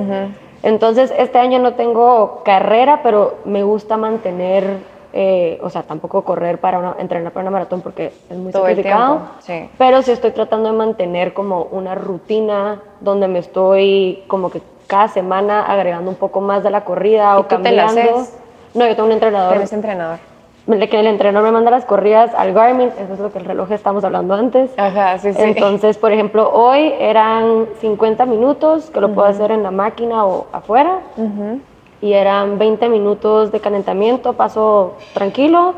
[0.64, 6.58] Entonces, este año no tengo carrera, pero me gusta mantener eh, o sea, tampoco correr
[6.58, 9.70] para entrenar para una maratón porque es muy Todo sacrificado, sí.
[9.78, 15.10] pero sí estoy tratando de mantener como una rutina donde me estoy como que cada
[15.10, 18.26] semana agregando un poco más de la corrida o cambiando.
[18.74, 19.52] No, yo tengo un entrenador.
[19.52, 20.18] ¿Tienes entrenador?
[20.66, 23.72] Que el entrenador me manda las corridas al Garmin, eso es lo que el reloj
[23.72, 24.72] estamos hablando antes.
[24.78, 25.42] Ajá, sí, sí.
[25.42, 30.48] Entonces, por ejemplo, hoy eran 50 minutos, que lo puedo hacer en la máquina o
[30.54, 31.00] afuera.
[31.18, 31.60] Uh
[32.04, 35.74] y eran 20 minutos de calentamiento, paso tranquilo,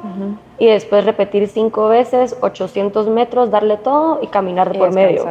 [0.58, 5.24] y después repetir cinco veces, 800 metros, darle todo y caminar por medio.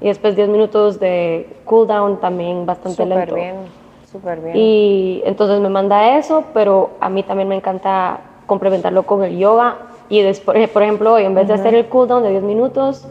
[0.00, 3.34] Y después 10 minutos de cool down también bastante super lento.
[3.34, 3.56] bien,
[4.12, 4.56] súper bien.
[4.56, 9.76] Y entonces me manda eso, pero a mí también me encanta complementarlo con el yoga.
[10.08, 13.06] Y después, por ejemplo, hoy en vez de hacer el cool down de 10 minutos,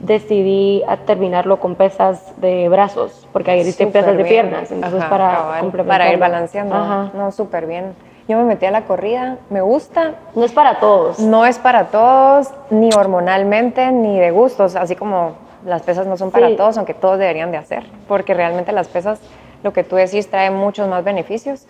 [0.00, 5.60] decidí a terminarlo con pesas de brazos, porque ahí hice pesas de piernas, entonces para
[5.60, 6.00] complementar.
[6.00, 6.74] Para ir balanceando.
[7.14, 7.94] No, súper bien.
[8.26, 10.14] Yo me metí a la corrida, me gusta.
[10.34, 11.20] No es para todos.
[11.20, 16.32] No es para todos, ni hormonalmente, ni de gustos, así como las pesas no son
[16.32, 19.20] para todos, aunque todos deberían de hacer, porque realmente las pesas,
[19.62, 21.66] lo que tú decís, trae muchos más beneficios.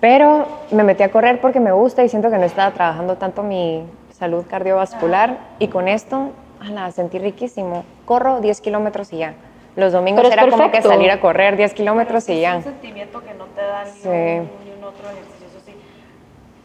[0.00, 3.42] Pero me metí a correr porque me gusta y siento que no estaba trabajando tanto
[3.42, 6.30] mi salud cardiovascular y con esto
[6.62, 7.84] la sentí riquísimo.
[8.04, 9.34] Corro 10 kilómetros y ya.
[9.76, 12.52] Los domingos era como que salir a correr 10 kilómetros y ya.
[12.52, 15.74] Es un sentimiento que no te da ni, un, otro ejercicio, eso sí.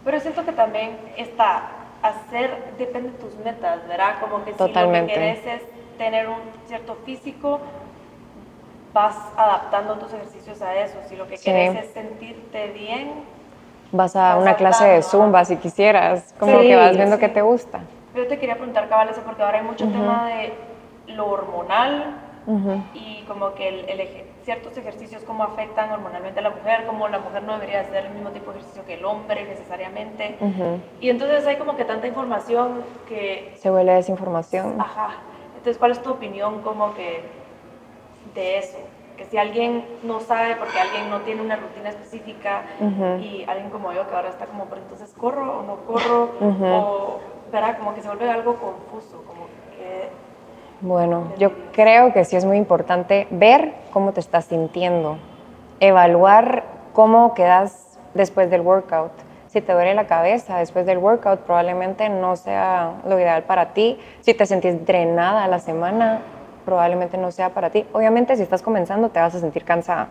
[0.06, 1.64] Pero siento que también está,
[2.04, 4.20] hacer, depende de tus metas, ¿verdad?
[4.22, 5.62] Como que si lo que quieres es
[5.98, 6.38] tener un
[6.68, 7.60] cierto físico,
[8.94, 10.98] vas adaptando tus ejercicios a eso.
[11.08, 13.12] Si lo que quieres es sentirte bien,
[13.92, 17.82] vas a una clase de zumba si quisieras, como que vas viendo que te gusta.
[18.16, 20.54] Yo te quería preguntar, cabal, eso porque ahora hay mucho tema de
[21.08, 22.16] lo hormonal
[22.96, 23.86] y como que el,
[24.44, 28.14] ciertos ejercicios cómo afectan hormonalmente a la mujer, como la mujer no debería hacer el
[28.14, 30.36] mismo tipo de ejercicio que el hombre necesariamente.
[31.00, 33.54] Y entonces hay como que tanta información que...
[33.58, 34.82] Se vuelve desinformación.
[34.82, 35.18] Ajá.
[35.58, 37.22] Entonces, ¿cuál es tu opinión como que
[38.34, 38.78] de eso?
[39.18, 42.62] Que si alguien no sabe porque alguien no tiene una rutina específica
[43.20, 47.20] y alguien como yo que ahora está como, pero entonces corro o no corro o
[47.52, 47.78] ¿verdad?
[47.78, 50.10] Como que se vuelve algo confuso, como que...
[50.82, 55.18] Bueno, yo creo que sí es muy importante ver cómo te estás sintiendo,
[55.80, 56.64] evaluar
[56.94, 59.12] cómo quedas después del workout.
[59.48, 64.00] Si te duele la cabeza después del workout, probablemente no sea lo ideal para ti.
[64.22, 66.22] Si te sentís drenada a la semana,
[66.70, 67.84] probablemente no sea para ti.
[67.94, 70.10] Obviamente, si estás comenzando, te vas a sentir cansada.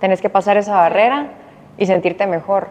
[0.00, 1.28] Tienes que pasar esa barrera
[1.78, 2.68] y sentirte mejor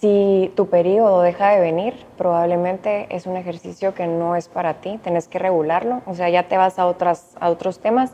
[0.00, 5.00] si tu periodo deja de venir, probablemente es un ejercicio que no es para ti,
[5.02, 8.12] tenés que regularlo, o sea, ya te vas a, otras, a otros temas.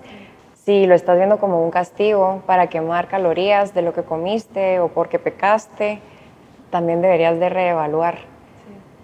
[0.54, 4.88] Si lo estás viendo como un castigo para quemar calorías de lo que comiste o
[4.88, 5.98] porque pecaste,
[6.70, 8.18] también deberías de reevaluar.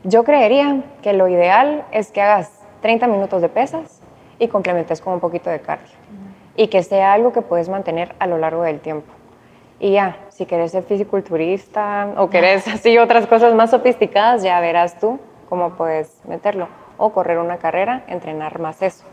[0.04, 3.97] yo creería que lo ideal es que hagas 30 minutos de pesas
[4.38, 5.96] y complementes con un poquito de cardio.
[6.56, 9.12] Y que sea algo que puedes mantener a lo largo del tiempo.
[9.80, 14.98] Y ya, si querés ser fisiculturista o querés así otras cosas más sofisticadas, ya verás
[14.98, 16.68] tú cómo puedes meterlo.
[16.96, 19.04] O correr una carrera, entrenar más eso.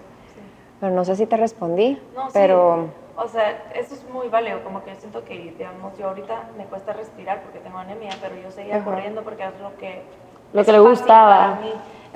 [0.79, 2.89] Pero no sé si te respondí, no, pero...
[3.17, 6.91] O sea, eso es muy válido, como que siento que, digamos, yo ahorita me cuesta
[6.91, 10.01] respirar porque tengo anemia, pero yo seguía corriendo porque es lo que...
[10.51, 11.53] Lo que le gustaba.
[11.53, 11.71] A mí.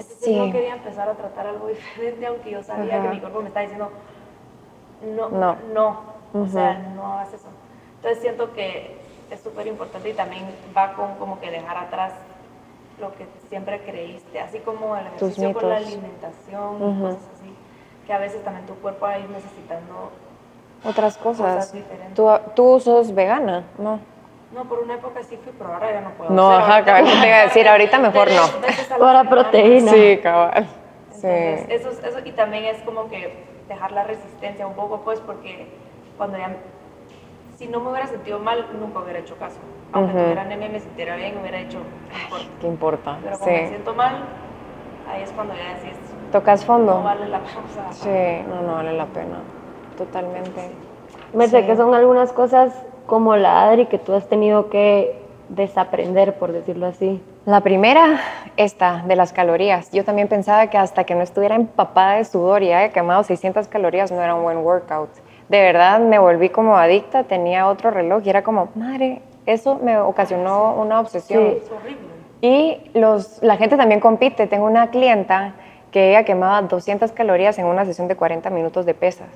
[0.06, 0.36] Sí.
[0.36, 3.64] yo quería empezar a tratar algo diferente, aunque yo sabía que mi cuerpo me estaba
[3.64, 3.92] diciendo,
[5.16, 6.02] no, no, no.
[6.34, 7.48] o sea, no hagas eso.
[7.96, 8.98] Entonces siento que
[9.30, 12.14] es súper importante y también va con como que dejar atrás
[13.00, 17.56] lo que siempre creíste, así como el ejercicio con la alimentación, y cosas así,
[18.06, 20.12] que a veces también tu cuerpo va a ir necesitando
[20.84, 21.74] otras cosas.
[22.16, 23.64] ¿Tú, ¿Tú sos vegana?
[23.78, 24.00] No.
[24.52, 26.32] No, por una época sí fui, pero ahora ya no puedo.
[26.32, 28.98] No, ajá, cabal, te iba a decir, ahorita mejor no.
[29.00, 29.92] Para proteína.
[29.92, 30.68] Sí, cabal.
[31.12, 31.28] sí.
[31.28, 35.68] Eso, eso, y también es como que dejar la resistencia un poco, pues, porque
[36.18, 36.56] cuando ya
[37.60, 39.58] si no me hubiera sentido mal, nunca hubiera hecho caso.
[39.92, 41.80] Aunque tuviera anemia me sintiera bien, hubiera hecho,
[42.62, 43.18] ¿Qué importa?
[43.22, 44.24] Pero cuando me siento mal,
[45.12, 45.98] ahí es cuando ya decís...
[46.32, 46.96] ¿Tocas fondo?
[46.96, 47.92] No vale la pena.
[47.92, 49.40] Sí, no, no vale la pena.
[49.98, 50.72] Totalmente.
[51.34, 52.74] Me sé que son algunas cosas
[53.10, 55.20] como la Adri que tú has tenido que
[55.50, 57.22] desaprender, por decirlo así.
[57.46, 58.22] La primera,
[58.56, 59.92] esta, de las calorías.
[59.92, 63.68] Yo también pensaba que hasta que no estuviera empapada de sudor y haya quemado 600
[63.68, 65.10] calorías no era un buen workout
[65.50, 69.98] de verdad me volví como adicta, tenía otro reloj y era como, madre, eso me
[69.98, 71.44] ocasionó una obsesión.
[71.44, 71.58] Sí.
[71.64, 72.08] Es horrible.
[72.42, 74.48] Y los, la gente también compite.
[74.48, 75.56] Tengo una clienta
[75.92, 79.28] que ella quemaba 200 calorías en una sesión de 40 minutos de pesas.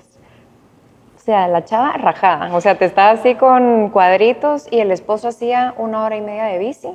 [1.23, 2.53] O sea, la chava rajada.
[2.53, 6.43] O sea, te estaba así con cuadritos y el esposo hacía una hora y media
[6.43, 6.89] de bici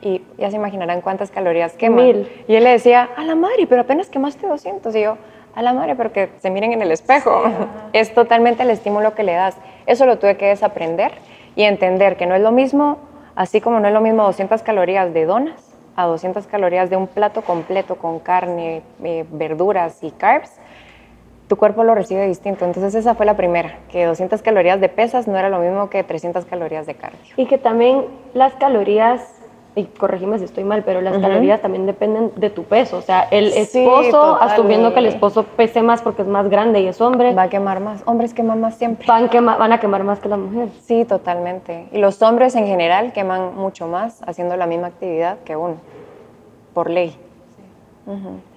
[0.00, 2.00] y ya se imaginarán cuántas calorías quema.
[2.00, 2.44] Mil.
[2.46, 4.94] Y él le decía, a la madre, pero apenas quemaste 200.
[4.94, 5.18] Y yo,
[5.52, 7.42] a la madre, pero que se miren en el espejo.
[7.92, 9.56] es totalmente el estímulo que le das.
[9.86, 11.10] Eso lo tuve que desaprender
[11.56, 12.98] y entender que no es lo mismo,
[13.34, 17.08] así como no es lo mismo 200 calorías de donas a 200 calorías de un
[17.08, 20.52] plato completo con carne, eh, verduras y carbs,
[21.48, 22.64] tu cuerpo lo recibe distinto.
[22.64, 26.02] Entonces esa fue la primera, que 200 calorías de pesas no era lo mismo que
[26.02, 27.18] 300 calorías de cardio.
[27.36, 28.04] Y que también
[28.34, 29.36] las calorías
[29.76, 32.96] y corregime si estoy mal, pero las calorías también dependen de tu peso.
[32.96, 36.86] O sea, el esposo, asumiendo que el esposo pese más porque es más grande y
[36.86, 37.34] es hombre.
[37.34, 38.02] Va a quemar más.
[38.06, 39.06] Hombres queman más siempre.
[39.06, 40.70] Van, van a quemar más que la mujer.
[40.80, 41.88] Sí, totalmente.
[41.92, 45.76] Y los hombres en general queman mucho más haciendo la misma actividad que uno,
[46.72, 47.14] por ley.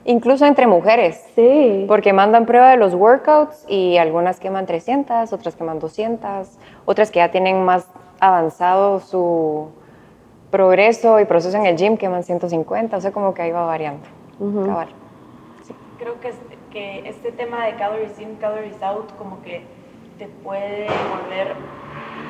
[0.10, 1.24] Incluso entre mujeres.
[1.36, 1.86] Sí.
[1.88, 6.50] Porque mandan prueba de los workouts y algunas queman 300, otras queman 200,
[6.86, 7.88] otras que ya tienen más
[8.20, 9.70] avanzado su
[10.50, 14.02] progreso y proceso en el gym queman 150, o sea, como que ahí va variando.
[16.00, 16.34] Creo que,
[16.72, 19.62] que este tema de calories in, calories out, como que
[20.18, 21.54] te puede volver,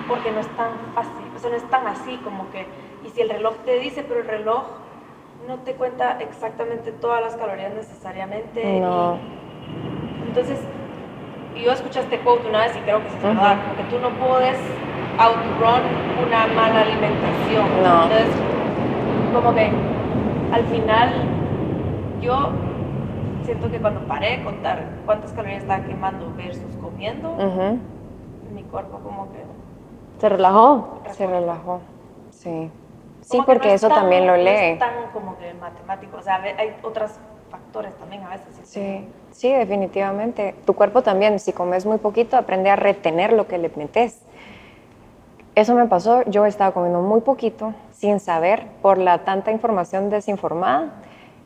[0.09, 2.65] porque no es tan fácil, o sea, no es tan así, como que,
[3.05, 4.63] y si el reloj te dice, pero el reloj
[5.49, 8.79] no te cuenta exactamente todas las calorías necesariamente.
[8.79, 9.17] No.
[10.27, 10.59] entonces,
[11.55, 14.09] yo escuché este quote una vez y creo que es verdad, como que tú no
[14.11, 14.57] puedes
[15.17, 15.81] outrun
[16.27, 17.65] una mala alimentación.
[17.83, 18.03] No.
[18.03, 18.29] Entonces,
[19.33, 19.71] como que
[20.53, 21.13] al final
[22.21, 22.51] yo
[23.43, 27.33] siento que cuando paré de contar cuántas calorías estaba quemando versus comiendo,
[28.53, 29.43] mi cuerpo como que...
[30.19, 31.01] ¿Se relajó?
[31.11, 31.79] Se relajó,
[32.29, 32.69] sí.
[33.21, 34.43] Sí, porque eso también lo lee.
[34.43, 37.11] No es tan como que matemático, o sea, hay otros
[37.49, 38.59] factores también a veces.
[38.63, 40.55] Sí, sí, definitivamente.
[40.65, 44.21] Tu cuerpo también, si comes muy poquito, aprende a retener lo que le metes.
[45.55, 50.93] Eso me pasó, yo estaba comiendo muy poquito, sin saber, por la tanta información desinformada.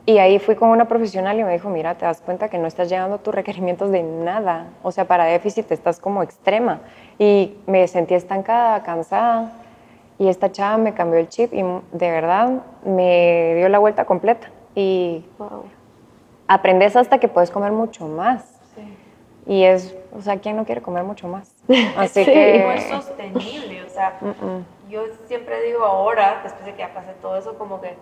[0.06, 2.66] Y ahí fui con una profesional y me dijo, mira, te das cuenta que no
[2.66, 4.66] estás llegando a tus requerimientos de nada.
[4.82, 6.80] O sea, para déficit estás como extrema.
[7.18, 9.50] Y me sentí estancada, cansada.
[10.18, 14.50] Y esta chava me cambió el chip y de verdad me dio la vuelta completa.
[14.74, 15.24] Y
[16.46, 18.50] aprendes hasta que puedes comer mucho más.
[19.46, 21.54] Y es, o sea, ¿quién no quiere comer mucho más?
[21.96, 22.60] Así que...
[22.60, 24.18] No es sostenible, o sea,
[24.88, 27.94] yo siempre digo ahora, después de que ya pasé todo eso, como que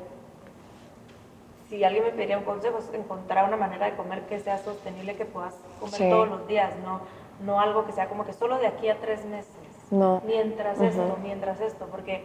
[1.69, 5.17] si alguien me pediría un consejo, es encontrar una manera de comer que sea sostenible,
[5.17, 7.01] que puedas comer todos los días, no,
[7.45, 9.62] no algo que sea como que solo de aquí a tres meses.
[9.93, 10.23] No.
[10.27, 12.25] Mientras esto, mientras esto, porque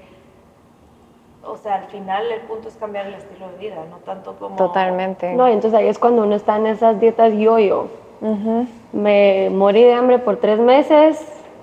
[1.43, 4.55] o sea, al final el punto es cambiar el estilo de vida, no tanto como...
[4.55, 5.33] Totalmente.
[5.33, 7.87] No, entonces ahí es cuando uno está en esas dietas yo-yo.
[8.91, 11.21] Me morí de hambre por tres meses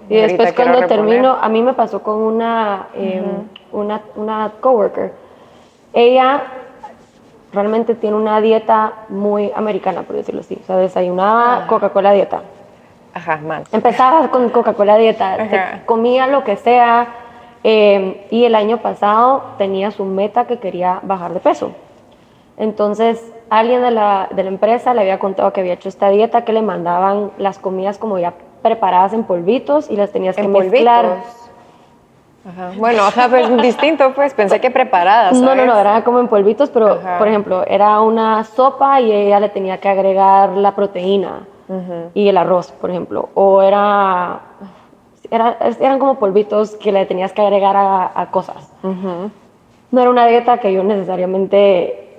[0.09, 3.25] y, después cuando termino, a mí me pasó con una, em,
[3.73, 5.13] una, una coworker.
[5.93, 6.43] Ella
[7.53, 10.59] realmente tiene una dieta muy americana, por decirlo así.
[10.63, 11.67] O sea, desayunaba Ah.
[11.67, 12.43] Coca-Cola dieta.
[13.15, 13.63] Ajá, mal.
[13.73, 17.07] Empezaba con Coca-Cola dieta, se comía lo que sea.
[17.67, 21.73] eh, y el año pasado tenía su meta que quería bajar de peso.
[22.59, 26.45] Entonces, alguien de la, de la empresa le había contado que había hecho esta dieta,
[26.45, 30.53] que le mandaban las comidas como ya preparadas en polvitos y las tenías que En
[30.53, 31.07] mezclar.
[31.07, 31.51] polvitos.
[32.47, 32.73] Ajá.
[32.77, 35.33] Bueno, ajá, pues distinto, pues pensé que preparadas.
[35.41, 35.87] No, no, no, ¿sabes?
[35.87, 37.17] era como en polvitos, pero Ajá.
[37.19, 42.11] por ejemplo, era una sopa y ella le tenía que agregar la proteína Ujú.
[42.15, 43.29] y el arroz, por ejemplo.
[43.35, 44.41] O era,
[45.31, 48.71] era- eran como polvitos que le tenías que agregar a, a cosas.
[48.83, 49.31] Ujú.
[49.91, 52.19] No era una dieta que yo necesariamente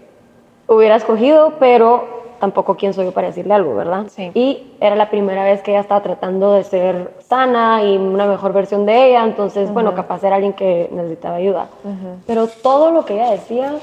[0.67, 4.05] hubiera escogido, pero tampoco quién soy yo para decirle algo, ¿verdad?
[4.10, 4.31] Sí.
[4.34, 8.51] Y era la primera vez que ella estaba tratando de ser sana y una mejor
[8.53, 11.67] versión de ella, entonces, bueno, capaz era alguien que necesitaba ayuda.
[12.27, 13.73] Pero todo lo que ella decía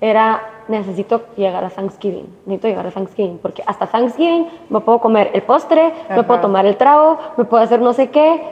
[0.00, 5.30] era, necesito llegar a Thanksgiving, necesito llegar a Thanksgiving, porque hasta Thanksgiving me puedo comer
[5.34, 8.42] el postre, me puedo tomar el trago, me puedo hacer no sé qué,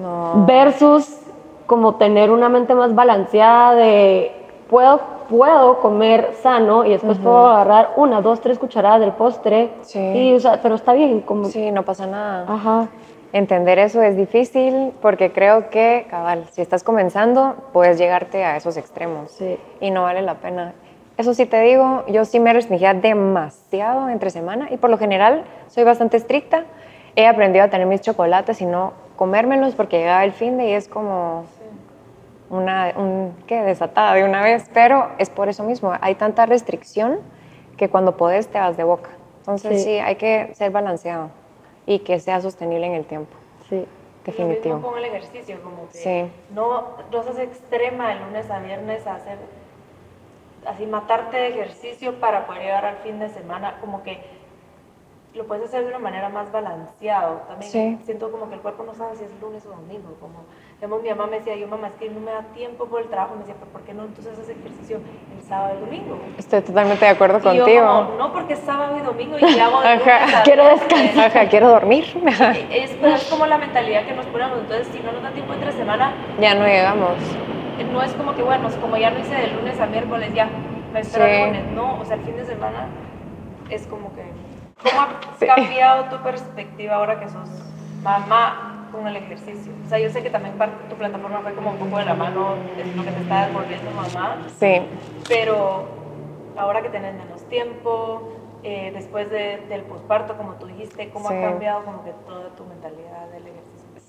[0.00, 0.44] No.
[0.46, 1.20] versus
[1.66, 4.32] como tener una mente más balanceada de
[4.68, 9.70] puedo, puedo comer sano y después puedo agarrar una, dos, tres cucharadas del postre.
[9.82, 9.98] Sí.
[10.00, 11.44] Y, o sea, pero está bien, como...
[11.46, 12.44] Sí, no pasa nada.
[12.52, 12.88] Ajá.
[13.32, 18.76] Entender eso es difícil porque creo que, cabal, si estás comenzando, puedes llegarte a esos
[18.76, 19.58] extremos Sí.
[19.80, 20.72] y no vale la pena.
[21.16, 25.44] Eso sí te digo, yo sí me restringía demasiado entre semana y por lo general
[25.68, 26.64] soy bastante estricta.
[27.14, 30.72] He aprendido a tener mis chocolates y no comérmelos porque llegaba el fin de y
[30.72, 31.46] es como
[32.50, 33.62] una, un, ¿qué?
[33.62, 37.18] Desatada de una vez, pero es por eso mismo, hay tanta restricción
[37.78, 39.10] que cuando podés te vas de boca.
[39.40, 39.84] Entonces Sí.
[39.84, 41.30] sí, hay que ser balanceado
[41.86, 43.34] y que sea sostenible en el tiempo,
[43.68, 43.76] Sí.
[44.26, 44.80] Lo mismo definitivo.
[44.82, 46.30] con el ejercicio, como que Sí.
[46.52, 49.38] no, no seas extrema de lunes a viernes a hacer,
[50.68, 54.20] así matarte de ejercicio para poder llegar al fin de semana, como que
[55.34, 57.42] lo puedes hacer de una manera más balanceado.
[57.46, 57.98] También Sí.
[58.04, 60.44] siento como que el cuerpo no sabe si es lunes o domingo, como
[60.76, 63.08] digamos, mi mamá me decía, yo mamá, es que no me da tiempo por el
[63.08, 64.98] trabajo, me decía, pero ¿por qué no entonces haces ejercicio
[65.36, 66.18] el sábado y el domingo?
[66.38, 67.86] Estoy totalmente de acuerdo Y yo contigo.
[67.86, 70.42] como, no porque es sábado y domingo y hago de Ajá.
[70.42, 70.88] Quiero viernes".
[70.88, 71.26] descansar.
[71.36, 72.04] Ajá, quiero dormir.
[72.70, 74.58] Es, es como la mentalidad que nos ponemos.
[74.58, 77.12] Entonces, si no nos da tiempo entre semana, ya no llegamos.
[77.84, 80.48] No es como que, bueno, como ya lo hice de lunes a miércoles, ya
[80.92, 81.30] me espero Sí.
[81.32, 81.66] el lunes.
[81.74, 82.86] No, o sea, el fin de semana
[83.70, 84.22] es como que.
[84.82, 85.08] ¿Cómo ha
[85.38, 85.46] Sí.
[85.46, 87.48] cambiado tu perspectiva ahora que sos
[88.02, 89.72] mamá con el ejercicio?
[89.84, 90.54] O sea, yo sé que también
[90.88, 93.90] tu plataforma fue como un poco de la mano de lo que te está volviendo
[93.90, 94.80] mamá, Sí.
[95.28, 95.84] pero
[96.56, 101.34] ahora que tenés menos tiempo, eh, después de- del posparto, como tú dijiste, ¿cómo Sí.
[101.34, 103.62] ha cambiado como que toda tu mentalidad del ejercicio?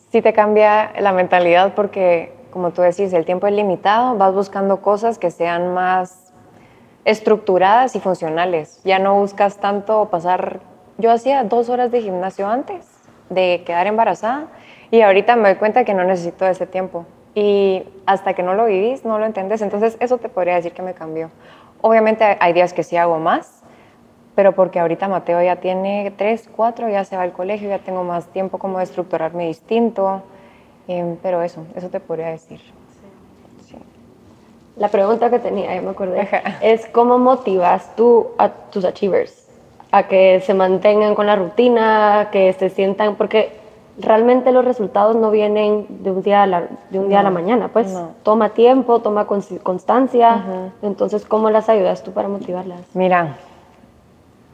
[0.09, 4.81] sí te cambia la mentalidad porque, como tú decís, el tiempo es limitado, vas buscando
[4.81, 6.33] cosas que sean más
[7.05, 8.81] estructuradas y funcionales.
[8.83, 10.59] Ya no buscas tanto pasar...
[10.97, 12.85] Yo hacía dos horas de gimnasio antes
[13.29, 14.47] de quedar embarazada
[14.89, 17.05] y ahorita me doy cuenta que no necesito ese tiempo.
[17.35, 19.61] Y hasta que no lo vivís, no lo entendés.
[19.61, 21.29] Entonces, eso te podría decir que me cambió.
[21.81, 23.61] Obviamente hay días que sí hago más,
[24.33, 28.03] pero porque ahorita Mateo ya tiene tres, cuatro, ya se va al colegio, ya tengo
[28.03, 30.23] más tiempo como de estructurarme distinto,
[30.87, 32.59] em, pero eso, eso te podría decir.
[33.65, 33.77] Sí.
[34.75, 36.41] La pregunta que tenía, ya me acordé, Ajá.
[36.61, 39.47] es cómo motivas tú a tus achievers
[39.91, 43.57] a que se mantengan con la rutina, que se sientan, porque
[43.97, 47.29] realmente los resultados no vienen de un día a la, de un día a la
[47.29, 48.11] No, mañana, pues no.
[48.21, 50.87] toma tiempo, toma constancia, Ujú.
[50.87, 52.81] entonces ¿cómo las ayudas tú para motivarlas?
[52.93, 53.37] Mira,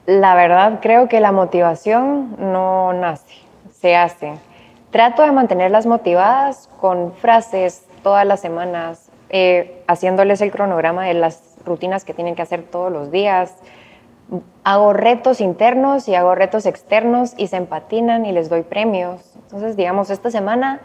[0.05, 3.33] la verdad creo que la motivación no nace,
[3.71, 4.33] se hace.
[4.93, 11.55] Trato de mantenerlas motivadas con frases todas las semanas, eh, haciéndoles el cronograma de las
[11.65, 13.55] rutinas que tienen que hacer todos los días.
[14.63, 19.33] Hago retos internos y hago retos externos y se empatinan y les doy premios.
[19.45, 20.79] Entonces, digamos, esta semana,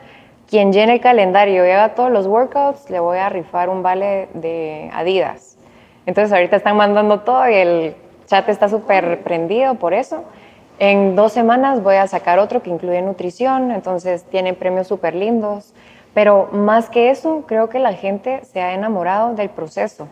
[0.49, 4.31] quien llene el calendario y haga todos los workouts, le voy a rifar un vale
[4.33, 5.59] de Adidas.
[6.07, 10.25] Entonces, ahorita están mandando todo y el chat está súper prendido por eso.
[10.81, 15.75] En dos semanas voy a sacar otro que incluye nutrición, entonces tiene premios súper lindos.
[16.15, 20.07] Pero más que eso, creo que la gente se ha enamorado del proceso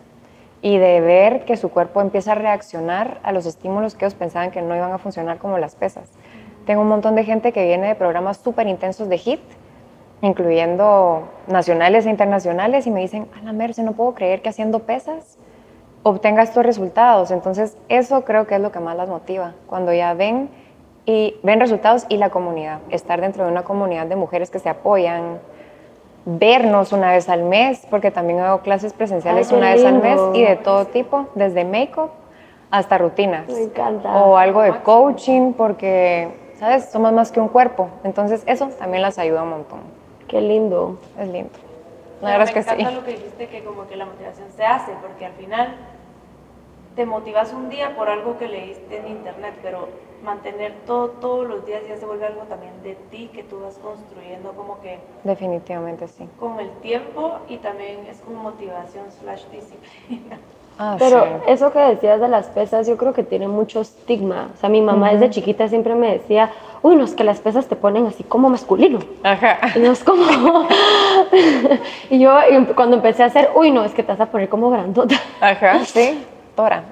[0.62, 4.50] y de ver que su cuerpo empieza a reaccionar a los estímulos que ellos pensaban
[4.50, 6.10] que no iban a funcionar como las pesas.
[6.66, 9.40] Tengo un montón de gente que viene de programas súper intensos de HIT,
[10.22, 14.80] incluyendo nacionales e internacionales, y me dicen, a la Merce, no puedo creer que haciendo
[14.80, 15.35] pesas
[16.08, 17.32] obtenga estos resultados.
[17.32, 20.48] Entonces, eso creo que es lo que más las motiva, cuando ya ven
[21.04, 24.68] y ven resultados y la comunidad, estar dentro de una comunidad de mujeres que se
[24.68, 25.40] apoyan,
[26.24, 30.20] vernos una vez al mes, porque también hago clases presenciales Ay, una vez al mes
[30.34, 32.10] y de todo tipo, desde make-up
[32.70, 33.48] hasta rutinas.
[33.48, 34.22] Me encanta.
[34.22, 36.28] O algo de coaching, porque,
[36.60, 36.88] ¿sabes?
[36.88, 37.88] Somos más que un cuerpo.
[38.04, 39.80] Entonces, eso también las ayuda un montón.
[40.28, 40.98] Qué lindo.
[41.18, 41.50] Es lindo.
[42.22, 42.68] La verdad es que sí.
[42.70, 45.76] Me encanta lo que dijiste, que como que la motivación se hace, porque al final
[46.96, 49.88] te motivas un día por algo que leíste en internet, pero
[50.24, 53.76] mantener todo todos los días ya se vuelve algo también de ti que tú vas
[53.76, 56.26] construyendo como que definitivamente sí.
[56.40, 60.38] con el tiempo y también es como motivación slash disciplina.
[60.78, 64.50] Ah, pero eso que decías de las pesas yo creo que tiene mucho estigma.
[64.54, 66.50] O sea mi mamá desde chiquita siempre me decía
[66.82, 69.58] uy no es que las pesas te ponen así como masculino ajá.
[69.74, 70.24] Y no es como
[72.10, 72.34] y yo
[72.74, 75.84] cuando empecé a hacer uy no es que te vas a poner como grandota ajá
[75.84, 76.24] sí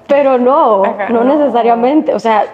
[0.07, 2.45] Pero no no necesariamente o sea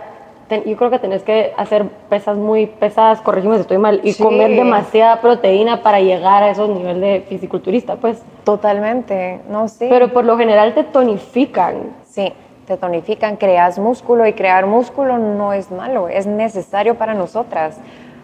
[0.66, 4.52] yo creo que tenés que hacer pesas muy pesadas, corregime si estoy mal, y comer
[4.52, 8.22] demasiada proteína para llegar a esos niveles de fisiculturista, pues.
[8.44, 9.88] Totalmente, no, sí.
[9.90, 11.94] Pero por lo general te tonifican.
[12.04, 12.34] Sí,
[12.68, 17.80] te tonifican, creas músculo y crear músculo no es malo, es necesario para nosotras,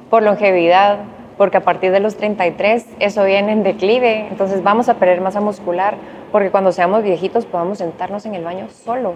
[0.09, 0.97] por longevidad,
[1.38, 5.39] porque a partir de los 33 eso viene en declive, entonces vamos a perder masa
[5.39, 5.95] muscular,
[6.31, 9.15] porque cuando seamos viejitos podamos sentarnos en el baño solos.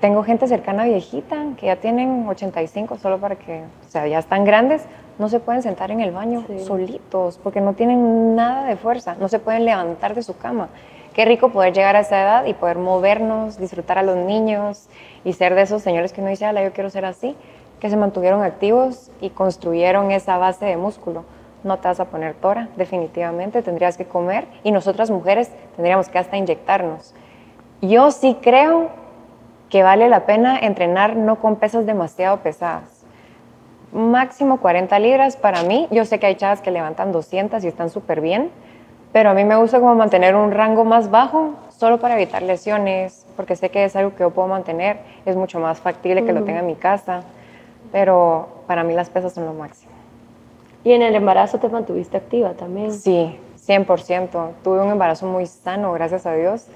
[0.00, 4.44] Tengo gente cercana viejita que ya tienen 85 solo para que, o sea, ya están
[4.44, 4.84] grandes,
[5.18, 9.28] no se pueden sentar en el baño solitos porque no tienen nada de fuerza, no
[9.28, 10.68] se pueden levantar de su cama.
[11.14, 14.88] Qué rico poder llegar a esa edad y poder movernos, disfrutar a los niños
[15.24, 17.34] y ser de esos señores que uno dice, ala, yo quiero ser así,
[17.80, 21.24] que se mantuvieron activos y construyeron esa base de músculo.
[21.64, 26.18] No te vas a poner tora, definitivamente, tendrías que comer y nosotras mujeres tendríamos que
[26.18, 27.14] hasta inyectarnos.
[27.80, 28.88] Yo sí creo
[29.68, 33.04] que vale la pena entrenar no con pesas demasiado pesadas.
[33.92, 35.88] Máximo 40 libras para mí.
[35.90, 38.50] Yo sé que hay chavas que levantan 200 y están súper bien,
[39.12, 43.26] pero a mí me gusta como mantener un rango más bajo solo para evitar lesiones,
[43.36, 46.42] porque sé que es algo que yo puedo mantener, es mucho más factible que lo
[46.42, 47.22] tenga en mi casa,
[47.92, 49.92] pero para mí las pesas son lo máximo.
[50.84, 52.92] ¿Y en el embarazo te mantuviste activa también?
[52.92, 54.50] Sí, 100%.
[54.62, 56.66] Tuve un embarazo muy sano, gracias a Dios.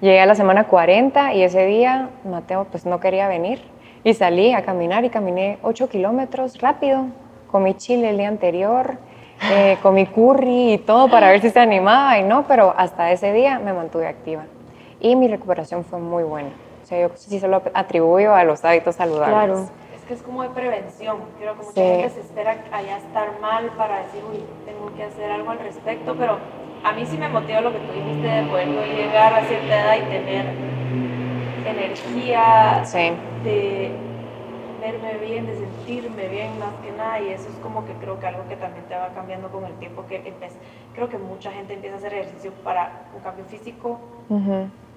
[0.00, 3.60] Llegué a la semana 40 y ese día Mateo pues no quería venir
[4.04, 7.06] y salí a caminar y caminé 8 kilómetros rápido.
[7.50, 8.96] Comí chile el día anterior,
[9.52, 13.32] eh, comí curry y todo para ver si se animaba y no, pero hasta ese
[13.32, 14.44] día me mantuve activa
[15.00, 16.50] y mi recuperación fue muy buena.
[16.82, 19.34] O sea, yo sí se lo atribuyo a los hábitos saludables.
[19.34, 19.68] Claro.
[20.12, 21.16] Es que es como de prevención.
[21.38, 25.30] Creo que mucha gente se espera allá estar mal para decir, uy, tengo que hacer
[25.30, 26.36] algo al respecto, pero
[26.84, 29.96] a mí sí me motiva lo que tú dijiste de poder llegar a cierta edad
[29.96, 30.44] y tener
[31.64, 32.82] energía,
[33.42, 33.90] de
[34.82, 38.26] verme bien, de sentirme bien más que nada y eso es como que creo que
[38.26, 40.20] algo que también te va cambiando con el tiempo que
[40.94, 43.98] creo que mucha gente empieza a hacer ejercicio para un cambio físico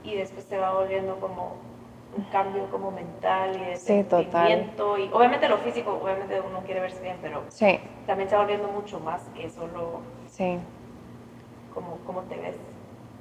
[0.04, 1.75] y después te va volviendo como
[2.18, 7.02] un cambio como mental y de sentimiento y obviamente lo físico obviamente uno quiere verse
[7.02, 7.44] bien pero
[8.08, 10.60] también se va volviendo mucho más que solo sí
[12.06, 12.56] cómo, te ves.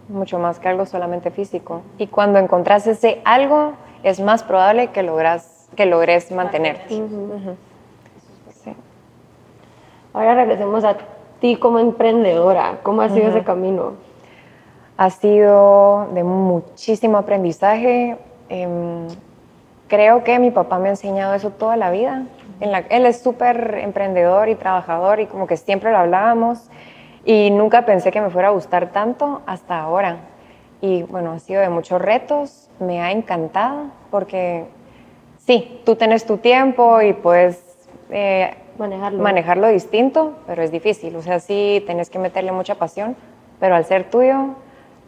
[0.09, 1.83] Mucho más que algo solamente físico.
[1.99, 3.73] Y cuando encontrás ese algo,
[4.03, 7.03] es más probable que, logras, que logres mantenerte.
[10.13, 10.97] Ahora regresemos a
[11.41, 12.79] ti como emprendedora.
[12.83, 13.95] ¿Cómo ha sido ese camino?
[14.97, 18.17] Ha sido de muchísimo aprendizaje.
[18.49, 19.09] Em,
[19.89, 22.25] creo que mi papá me ha enseñado eso toda la vida.
[22.61, 26.71] él es súper emprendedor y trabajador y como que siempre lo hablábamos.
[27.25, 30.19] Y nunca pensé que me fuera a gustar tanto hasta ahora.
[30.81, 34.67] Y bueno, ha sido de muchos retos, me ha encantado porque
[35.39, 39.23] sí, tú tienes tu tiempo y puedes eh, manejarlo.
[39.23, 41.17] manejarlo distinto, pero es difícil.
[41.17, 43.17] O sea, sí, tenés que meterle mucha pasión,
[43.61, 44.57] pero al ser tuyo,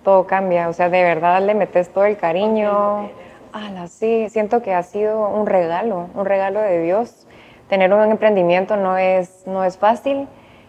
[0.03, 0.68] todo cambia.
[0.68, 3.11] O sea, de verdad le metes todo el cariño.
[3.59, 7.27] Ah, sí, siento que ha sido un regalo, un regalo de Dios.
[7.71, 10.29] Tener un emprendimiento no es, no es fácil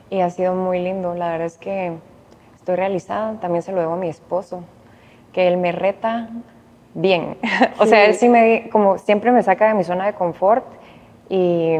[0.09, 1.13] y ha sido muy lindo.
[1.13, 1.91] La verdad es que
[2.55, 3.41] estoy realizada.
[3.41, 4.63] También se lo debo a mi esposo,
[5.33, 6.29] que él me reta
[6.93, 7.37] bien.
[7.77, 10.65] o sea, él sí me, como siempre me saca de mi zona de confort
[11.27, 11.75] y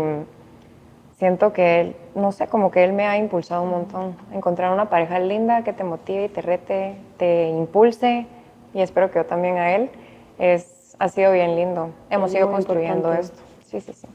[1.16, 4.18] siento que él, no sé, como que él me ha impulsado un montón.
[4.34, 8.28] Encontrar una pareja linda que te motive y te rete, te impulse
[8.74, 9.90] y espero que yo también a él,
[10.38, 11.90] es, ha sido bien lindo.
[12.10, 13.42] Hemos ido construyendo esto.
[13.62, 14.08] Sí, sí, sí.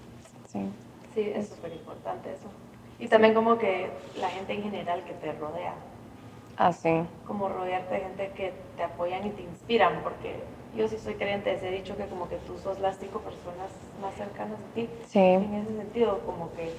[0.46, 0.60] Sí,
[1.14, 2.48] sí es súper importante eso.
[2.98, 5.74] Y también como que la gente en general que te rodea.
[6.56, 7.02] Ah, sí.
[7.26, 10.36] Como rodearte de gente que te apoyan y te inspiran, porque
[10.76, 13.70] yo sí soy creyente de ese dicho que como que tú sos las cinco personas
[14.00, 14.88] más cercanas a ti.
[15.08, 15.18] Sí.
[15.18, 16.72] En ese sentido, como que,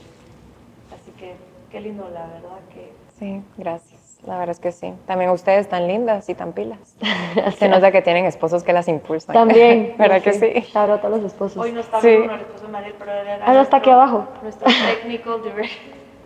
[0.92, 1.36] así que
[1.72, 2.94] qué lindo, la verdad que...
[3.18, 4.03] Sí, gracias.
[4.26, 4.94] La verdad es que sí.
[5.06, 6.96] También ustedes tan lindas y tan pilas.
[7.58, 9.34] Se nota que tienen esposos que las impulsan.
[9.34, 9.96] También.
[10.00, 10.62] ¿Verdad que sí?
[10.72, 11.58] Claro, a todos los esposos.
[11.58, 12.08] Hoy no está Sí.
[12.08, 14.26] el esposo de Mariel, pero era Ah, no, está aquí abajo.
[14.42, 15.68] Nuestro technical director.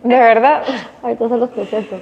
[0.04, 0.62] De verdad.
[1.02, 1.96] Ahorita se los presento.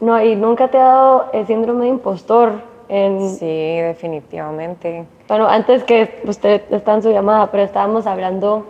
[0.00, 2.68] No, y nunca te ha dado el síndrome de impostor.
[2.88, 3.46] En, Sí,
[3.80, 5.04] definitivamente.
[5.28, 8.66] Bueno, antes que usted está en su llamada, pero estábamos hablando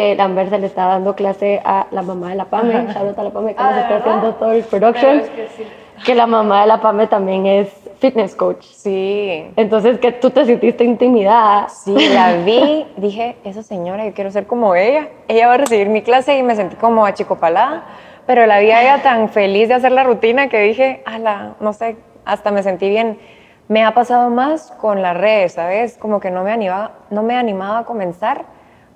[0.00, 3.22] que Lambert se le está dando clase a la mamá de la Pame, out a
[3.22, 5.64] la Pame, que Ah, nos ¿de está haciendo todo el production, es que sí.
[6.06, 8.64] que la mamá de la Pame también es fitness coach.
[8.64, 9.50] Sí.
[9.56, 11.68] Entonces, que tú te sentiste intimidada.
[11.68, 15.08] Sí, la vi, dije, esa señora, yo quiero ser como ella.
[15.28, 17.82] Ella va a recibir mi clase y me sentí como achicopalada,
[18.26, 21.74] pero la vi a ella tan feliz de hacer la rutina que dije, ala, no
[21.74, 23.18] sé, hasta me sentí bien.
[23.68, 25.98] Me ha pasado más con las redes, ¿sabes?
[25.98, 28.44] Como que no me animaba, no me animaba a comenzar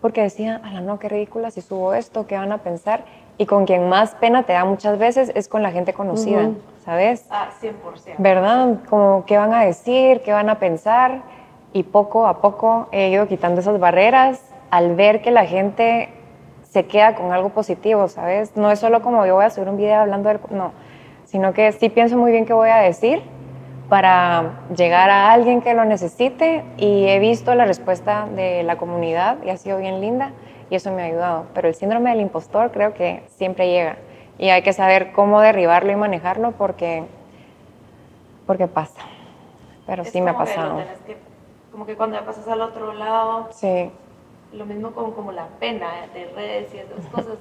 [0.05, 3.07] porque decía, ala, no, qué ridícula si subo esto, ¿qué van a pensar?
[3.39, 6.57] Y con quien más pena te da muchas veces es con la gente conocida, Ujú.
[6.85, 7.27] ¿sabes?
[7.31, 8.17] Ah, 100%.
[8.19, 8.81] ¿verdad?
[8.91, 11.23] Como qué van a decir, qué van a pensar.
[11.73, 16.11] Y poco a poco he ido quitando esas barreras al ver que la gente
[16.65, 18.59] se queda con algo positivo, ¿sabes?
[18.59, 20.39] No es solo como yo voy a subir un video hablando del...
[20.51, 20.73] No,
[21.25, 23.23] sino que sí pienso muy bien qué voy a decir
[23.89, 29.39] para llegar a alguien que lo necesite y he visto la respuesta de la comunidad
[29.45, 30.33] y ha sido bien linda
[30.71, 31.47] y eso me ha ayudado.
[31.55, 33.97] Pero el síndrome del impostor creo que siempre llega
[34.39, 37.05] y hay que saber cómo derribarlo y manejarlo porque,
[38.47, 39.03] porque pasa.
[39.87, 40.79] Pero Es sí me ha pasado.
[41.07, 41.19] que-
[41.71, 43.91] como que cuando ya pasas al otro lado, Sí,
[44.53, 47.37] lo mismo con como la pena de redes y esas cosas.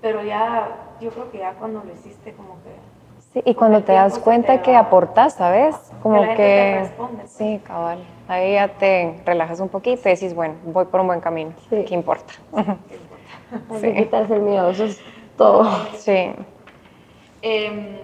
[0.00, 0.68] Pero ya,
[1.00, 2.70] yo creo que ya cuando lo hiciste, como que
[3.32, 3.42] sí.
[3.44, 5.76] Y cuando te das cuenta te que aportas, ¿sabes?
[6.02, 6.78] Como la gente te que...
[6.80, 7.26] responde.
[7.28, 7.98] Sí, cabal.
[8.28, 11.52] Ahí ya te relajas un poquito y decís, bueno, voy por un buen camino.
[11.70, 11.84] Sí.
[11.84, 12.32] ¿Qué importa?
[12.56, 13.82] Hay Sí.
[13.82, 15.00] que quitarse el miedo, eso es
[15.36, 15.64] todo.
[15.94, 16.32] Sí.
[17.42, 17.96] Em,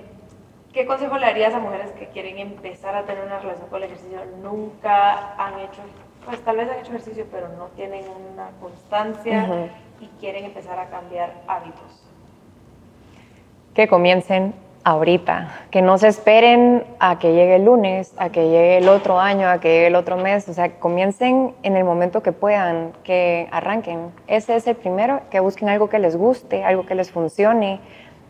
[0.73, 3.85] ¿Qué consejo le darías a mujeres que quieren empezar a tener una relación con el
[3.85, 4.19] ejercicio?
[4.43, 5.81] Nunca han hecho,
[6.27, 9.71] pues tal vez han hecho ejercicio, pero no tienen una constancia
[10.01, 12.05] y quieren empezar a cambiar hábitos.
[13.75, 14.55] que comiencen
[14.85, 19.21] ahorita, que no se esperen a que llegue el lunes, a que llegue el otro
[19.21, 22.93] año, a que llegue el otro mes, o sea, comiencen en el momento que puedan,
[23.05, 24.13] que arranquen.
[24.27, 27.81] Ese es el primero, que busquen algo que les guste, algo que les funcione.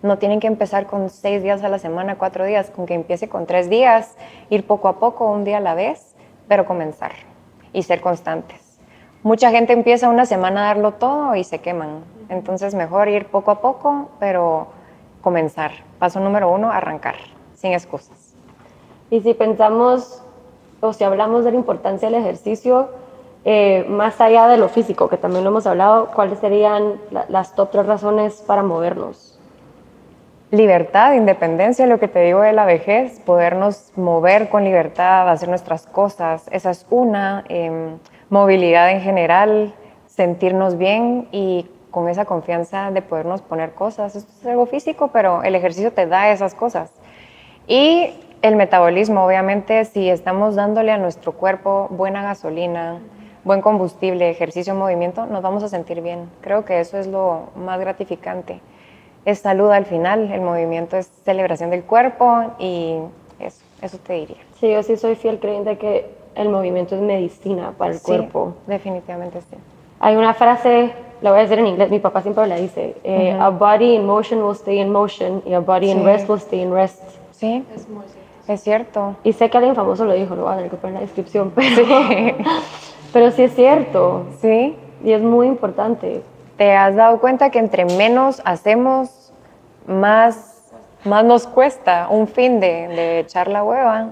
[0.02, 3.28] No tienen que empezar con seis días a la semana, cuatro días, con que empiece
[3.28, 4.16] con tres días,
[4.50, 6.14] ir poco a poco, un día a la vez,
[6.48, 7.12] pero comenzar
[7.72, 8.80] y ser constantes.
[9.22, 12.04] Mucha gente empieza una semana a darlo todo y se queman.
[12.28, 14.68] Entonces mejor ir poco a poco, pero
[15.28, 15.72] comenzar.
[15.98, 17.16] Paso número uno, arrancar,
[17.54, 18.34] sin excusas.
[19.10, 20.22] Y si pensamos,
[20.80, 22.88] o si hablamos de la importancia del ejercicio,
[23.44, 27.54] eh, más allá de lo físico, que también lo hemos hablado, ¿cuáles serían la- las
[27.54, 29.38] top tres razones para movernos?
[30.50, 35.86] Libertad, independencia, lo que te digo de la vejez, podernos mover con libertad, hacer nuestras
[35.86, 37.44] cosas, esa es una.
[37.48, 37.98] em,
[38.30, 39.74] movilidad en general,
[40.06, 44.16] sentirnos bien y con esa confianza de podernos poner cosas.
[44.16, 46.92] Esto es algo físico, pero el ejercicio te da esas cosas.
[47.66, 48.10] Y
[48.42, 52.98] el metabolismo, obviamente, si estamos dándole a nuestro cuerpo buena gasolina,
[53.44, 56.30] buen combustible, ejercicio, movimiento, nos vamos a sentir bien.
[56.40, 58.60] Creo que eso es lo más gratificante.
[59.24, 62.96] Es salud al final, el movimiento es celebración del cuerpo y
[63.40, 64.36] eso, eso te diría.
[64.60, 68.54] Sí, yo sí soy fiel creyente que el movimiento es medicina para el Sí, cuerpo.
[68.66, 69.56] definitivamente sí.
[70.00, 73.36] Hay una frase, la voy a decir en inglés, mi papá siempre la dice, eh,
[73.38, 76.04] a body in motion will stay in motion y a body in Sí.
[76.04, 77.02] rest will stay in rest.
[77.32, 78.52] Sí, Es muy cierto.
[78.52, 79.16] es cierto.
[79.24, 81.00] Y sé que alguien famoso lo dijo, lo voy a tener que poner en la
[81.06, 81.86] descripción, pero
[83.12, 86.22] pero sí es cierto Sí, y es muy importante.
[86.56, 89.32] ¿Te has dado cuenta que entre menos hacemos,
[89.86, 90.72] más,
[91.04, 94.08] más nos cuesta un fin de, de echar la hueva?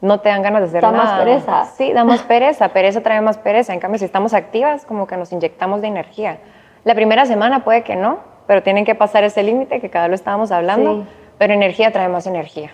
[0.00, 1.18] No te dan ganas de hacer Da más nada.
[1.18, 1.64] pereza.
[1.76, 2.68] Sí, da más pereza.
[2.70, 3.74] Pereza trae más pereza.
[3.74, 6.38] En cambio, si estamos activas, como que nos inyectamos de energía.
[6.84, 10.10] La primera semana puede que no, pero tienen que pasar ese límite que cada vez
[10.10, 11.02] lo estábamos hablando.
[11.02, 11.08] Sí.
[11.38, 12.70] Pero energía trae más energía.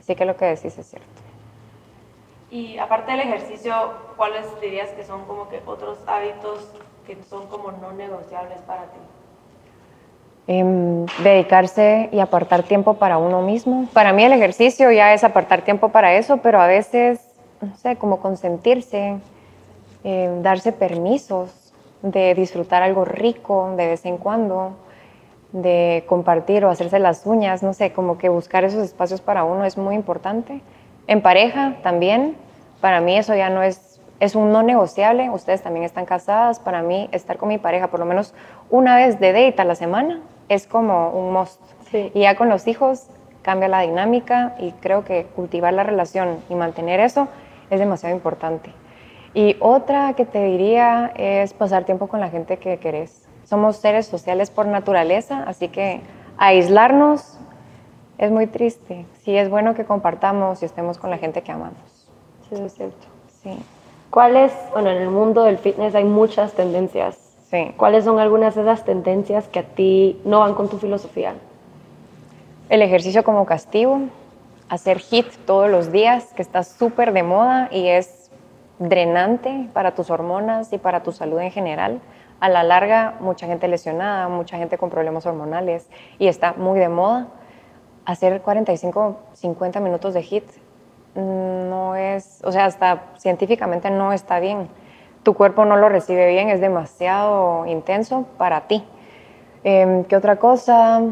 [0.00, 1.06] Así que lo que decís es cierto.
[2.50, 3.74] Y aparte del ejercicio,
[4.16, 6.72] ¿cuáles dirías que son como que otros hábitos
[7.06, 8.98] que son como no negociables para ti?
[10.50, 13.86] Em, dedicarse y apartar tiempo para uno mismo.
[13.92, 17.20] Para mí el ejercicio ya es apartar tiempo para eso, pero a veces,
[17.60, 19.18] no sé, como consentirse,
[20.04, 24.72] em, darse permisos de disfrutar algo rico de vez en cuando,
[25.52, 29.66] de compartir o hacerse las uñas, no sé, como que buscar esos espacios para uno
[29.66, 30.62] es muy importante.
[31.08, 32.38] En pareja también,
[32.80, 36.80] para mí eso ya no es, es un no negociable, ustedes también están casadas, para
[36.80, 38.32] mí estar con mi pareja por lo menos
[38.70, 41.60] una vez de date a la semana es como un must,
[41.92, 43.08] Y ya con los hijos
[43.42, 47.28] cambia la dinámica y creo que cultivar la relación y mantener eso
[47.70, 48.72] es demasiado importante.
[49.34, 53.28] Y otra que te diría es pasar tiempo con la gente que querés.
[53.44, 56.00] Somos seres sociales por naturaleza, así que
[56.38, 57.38] aislarnos
[58.18, 59.06] es muy triste.
[59.22, 62.08] Sí, es bueno que compartamos y estemos con la gente que amamos.
[62.48, 63.06] Sí, es cierto.
[63.42, 63.58] Sí.
[64.10, 67.27] ¿Cuáles, bueno, en el mundo del fitness hay muchas tendencias.
[67.50, 67.72] Sí.
[67.78, 71.34] ¿Cuáles son algunas de esas tendencias que a ti no van con tu filosofía?
[72.68, 74.00] El ejercicio como castigo,
[74.68, 78.30] hacer HIT todos los días, que está súper de moda y es
[78.78, 82.00] drenante para tus hormonas y para tu salud en general.
[82.40, 85.88] A la larga, mucha gente lesionada, mucha gente con problemas hormonales
[86.18, 87.28] y está muy de moda.
[88.04, 90.44] Hacer 45, 50 minutos de HIT
[91.14, 94.68] no es, o sea, hasta científicamente no está bien.
[95.28, 98.82] Tu cuerpo no lo recibe bien, es demasiado intenso para ti.
[99.62, 101.02] Em, ¿Qué otra cosa?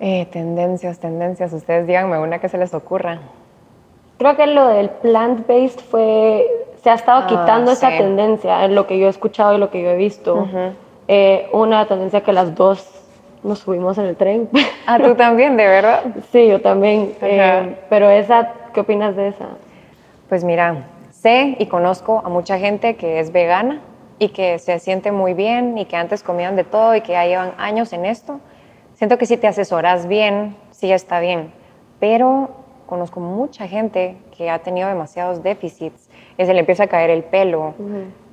[0.00, 1.52] Eh, tendencias, tendencias.
[1.52, 3.20] Ustedes díganme una que se les ocurra.
[4.18, 6.48] Creo que lo del plant-based fue,
[6.82, 9.70] se ha estado ah, quitando esa tendencia en lo que yo he escuchado y lo
[9.70, 10.48] que yo he visto.
[11.06, 12.90] Eh, una tendencia que las dos
[13.44, 14.48] nos subimos en el tren.
[14.84, 16.02] Ah, tú también, de verdad.
[16.32, 17.14] sí, yo también.
[17.22, 19.46] Eh, pero esa, ¿qué opinas de esa?
[20.28, 20.74] Pues mira,
[21.20, 23.80] sé y conozco a mucha gente que es vegana
[24.18, 27.26] y que se siente muy bien y que antes comían de todo y que ya
[27.26, 28.40] llevan años en esto.
[28.94, 31.52] Siento que si te asesoras bien, sí está bien,
[32.00, 32.50] pero
[32.86, 37.22] conozco mucha gente que ha tenido demasiados déficits, que se le empieza a caer el
[37.22, 37.74] pelo,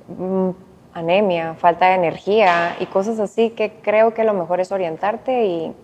[0.08, 0.50] mm,
[0.94, 5.74] anemia, falta de energía y cosas así que creo que lo mejor es orientarte y,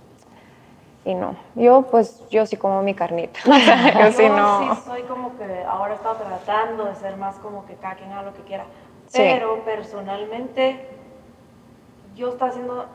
[1.04, 1.36] y no.
[1.54, 3.40] Yo pues yo sí como mi carnita.
[3.44, 4.74] yo sí no.
[4.74, 8.22] Sí soy como que ahora estado tratando de ser más como que cada quien haga
[8.22, 8.64] lo que quiera,
[9.12, 10.88] pero personalmente
[12.14, 12.86] yo estoy haciendo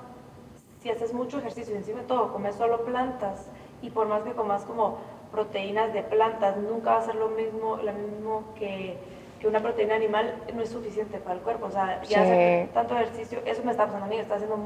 [0.82, 3.48] si haces mucho ejercicio y encima de todo comes solo plantas
[3.82, 4.98] y por más que comas como
[5.32, 8.98] proteínas de plantas, nunca va a ser lo mismo, lo mismo que,
[9.40, 11.68] que una proteína animal, no es suficiente para el cuerpo.
[11.68, 14.58] O sea, ya hacer tanto ejercicio, eso me está pasando a mí, está haciendo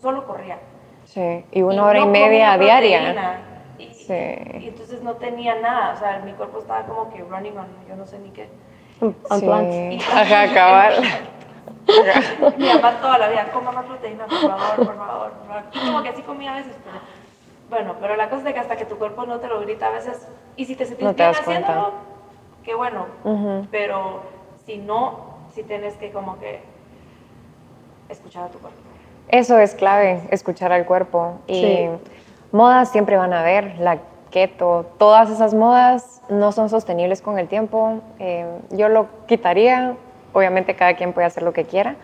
[0.00, 0.58] solo corría.
[1.12, 3.42] Sí, y una hora y media diaria.
[3.78, 4.14] Y, sí.
[4.60, 7.96] y entonces no tenía nada, o sea, mi cuerpo estaba como que running on, yo
[7.96, 8.48] no sé ni qué.
[9.00, 9.44] On sí.
[9.44, 10.08] plants.
[10.14, 10.92] Ajá, acabar.
[12.58, 15.62] Mi mamá toda la vida, coma más proteína, por favor, por favor, por favor.
[15.84, 17.00] Como que así comía a veces, pero
[17.68, 19.90] bueno, pero la cosa es que hasta que tu cuerpo no te lo grita a
[19.90, 21.92] veces, y si te sientes no bien haciéndolo,
[22.62, 23.06] qué bueno,
[23.72, 24.22] pero
[24.64, 26.60] si no, si tienes que como que
[28.08, 28.89] escuchar a tu cuerpo.
[29.30, 31.34] Eso es clave, escuchar al cuerpo.
[31.46, 31.86] Y
[32.52, 33.98] modas siempre van a haber, la
[34.30, 38.00] keto, todas esas modas no son sostenibles con el tiempo.
[38.18, 39.94] Eh, yo lo quitaría,
[40.32, 41.96] obviamente cada quien puede hacer lo que quiera,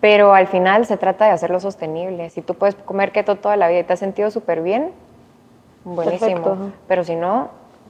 [0.00, 2.30] pero al final se trata de hacerlo sostenible.
[2.30, 4.92] Si tú puedes comer keto toda la vida y te has sentido súper bien,
[5.84, 6.72] buenísimo.
[6.88, 7.48] Pero si no,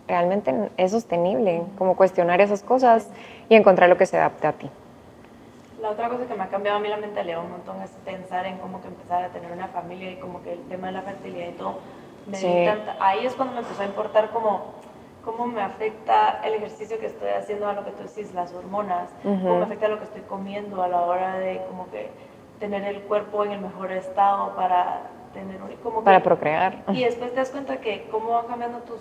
[0.08, 3.08] realmente es sostenible, como cuestionar esas cosas
[3.48, 4.70] y encontrar lo que se adapte a ti.
[5.80, 8.46] La otra cosa que me ha cambiado a mí la mentalidad un montón es pensar
[8.46, 11.02] en cómo que empezar a tener una familia y como que el tema de la
[11.02, 11.78] fertilidad y todo.
[12.26, 12.96] Me encanta.
[13.00, 14.74] Ahí es cuando me empezó a importar como
[15.24, 19.10] cómo me afecta el ejercicio que estoy haciendo a lo que tú decís, las hormonas,
[19.22, 22.10] cómo me afecta lo que estoy comiendo a la hora de como que
[22.58, 25.02] tener el cuerpo en el mejor estado para
[25.32, 26.84] tener un, como para procrear.
[26.88, 29.00] Y después te das cuenta que cómo van cambiando tus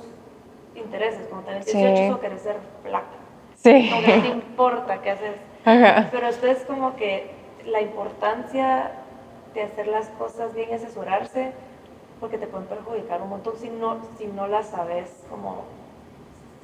[0.75, 3.05] intereses, como tenés 18 o querés ser flaca.
[3.55, 3.89] Sí.
[3.89, 5.35] Que no te importa qué haces.
[5.63, 7.31] Pero después como que
[7.65, 8.91] la importancia
[9.53, 11.51] de hacer las cosas bien y asesorarse
[12.19, 15.63] porque te pueden perjudicar un montón si no, si no las sabes como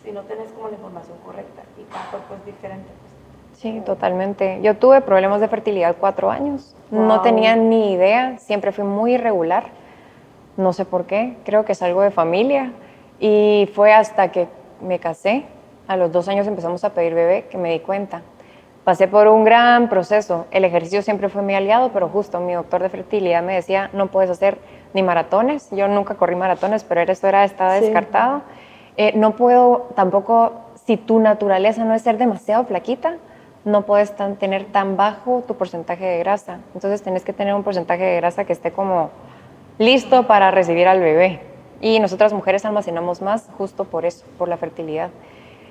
[0.04, 2.88] si no tenés como la información correcta y cada cuerpo es diferente.
[3.02, 3.60] Pues.
[3.60, 4.60] Sí, totalmente.
[4.62, 6.76] Yo tuve problemas de fertilidad cuatro años.
[6.92, 9.64] No tenía ni idea, siempre fui muy irregular.
[10.58, 12.72] No sé por qué, creo que es algo de familia.
[13.20, 14.48] Y fue hasta que
[14.82, 15.46] me casé,
[15.88, 18.22] a los dos años empezamos a pedir bebé, que me di cuenta.
[18.86, 20.46] Pasé por un gran proceso.
[20.52, 24.12] El ejercicio siempre fue mi aliado, pero justo mi doctor de fertilidad me decía, no
[24.12, 24.60] puedes hacer
[24.94, 25.70] ni maratones.
[25.72, 28.44] Yo nunca corrí maratones, pero eso era, estaba descartado.
[28.96, 30.54] Eh, no puedo tampoco,
[30.86, 33.16] si tu naturaleza no es ser demasiado flaquita,
[33.64, 36.60] no puedes tener tan bajo tu porcentaje de grasa.
[36.76, 39.10] Entonces tienes que tener un porcentaje de grasa que esté como
[39.80, 41.40] listo para recibir al bebé.
[41.82, 45.10] Y nosotras mujeres almacenamos más justo por eso, por la fertilidad.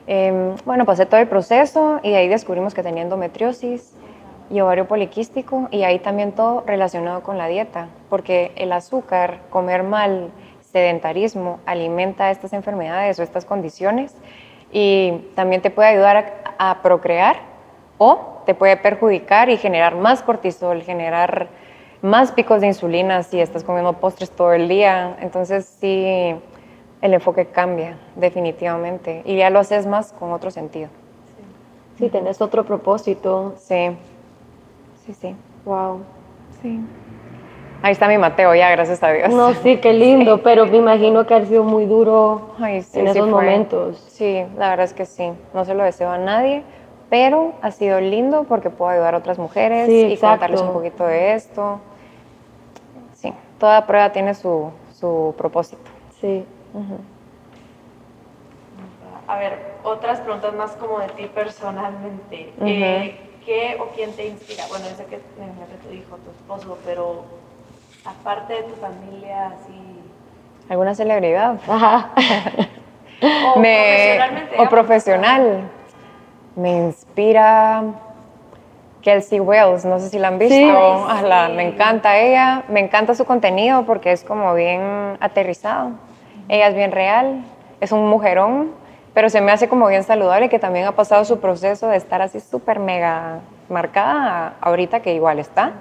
[0.06, 3.94] Em, bueno, pasé todo el proceso y ahí descubrimos que tenía endometriosis
[4.50, 9.82] y ovario poliquístico y ahí también todo relacionado con la dieta, porque el azúcar, comer
[9.82, 10.30] mal,
[10.60, 14.14] sedentarismo alimenta estas enfermedades o estas condiciones
[14.72, 17.36] y también te puede ayudar a, procrear
[17.96, 21.46] o te puede perjudicar y generar más cortisol, generar
[22.02, 25.16] más picos de insulina si estás comiendo postres todo el día.
[25.20, 26.34] Entonces sí,
[27.04, 30.88] el enfoque cambia definitivamente y ya lo haces más con otro sentido.
[31.98, 33.52] Sí, tenés otro propósito.
[33.56, 33.96] Sí,
[35.04, 35.36] sí, sí.
[35.64, 36.00] Wow.
[36.60, 36.80] Sí.
[37.82, 39.28] Ahí está mi Mateo ya, gracias a Dios.
[39.32, 43.98] No, sí, qué lindo, pero me imagino que ha sido muy duro en esos momentos.
[44.08, 45.30] Sí, la verdad es que sí.
[45.52, 46.62] No se lo deseo a nadie,
[47.10, 51.34] pero ha sido lindo porque puedo ayudar a otras mujeres y contarles un poquito de
[51.34, 51.80] esto
[53.64, 55.82] toda prueba tiene su, su propósito.
[56.20, 56.44] Sí.
[59.26, 62.52] A ver, otras preguntas más como de ti personalmente.
[62.60, 64.64] Eh, ¿Qué o quién te inspira?
[64.68, 67.24] Bueno, yo sé que me tu hijo, tu esposo, pero
[68.04, 70.00] aparte de tu familia, así...
[70.68, 71.58] ¿Alguna celebridad?
[71.68, 72.12] Ajá.
[73.20, 74.56] o profesionalmente.
[74.58, 75.70] O profesional.
[76.56, 77.82] Me inspira
[79.04, 83.84] Kelsey Wells, no sé si la han visto, me encanta ella, me encanta su contenido
[83.84, 85.90] porque es como bien aterrizado,
[86.48, 87.44] ella es bien real,
[87.80, 88.72] es un mujerón,
[89.12, 92.20] pero se me hace como bien saludable que también ha pasado su proceso de estar
[92.20, 95.72] así súper mega marcada ahorita que igual está,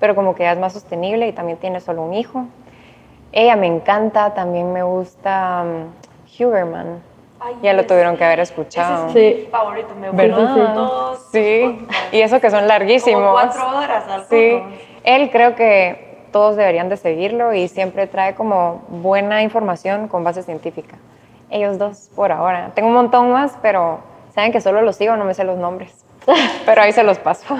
[0.00, 2.46] pero como que ya es más sostenible y también tiene solo un hijo.
[3.32, 5.92] Ella me encanta, también me gusta um,
[6.38, 7.02] Huberman,
[7.62, 9.08] ya lo tuvieron que haber escuchado.
[9.10, 11.28] Ese es mi favorito, me todos.
[11.30, 13.20] Sí, y eso que son larguísimos.
[13.20, 14.26] Como cuatro horas.
[14.30, 14.62] Sí,
[15.04, 16.07] él creo que
[16.38, 20.96] todos deberían de seguirlo y siempre trae como buena información con base científica.
[21.50, 22.70] Ellos dos por ahora.
[22.76, 23.98] Tengo un montón más, pero
[24.32, 26.04] saben que solo los sigo, no me sé los nombres.
[26.64, 27.56] pero ahí se los paso.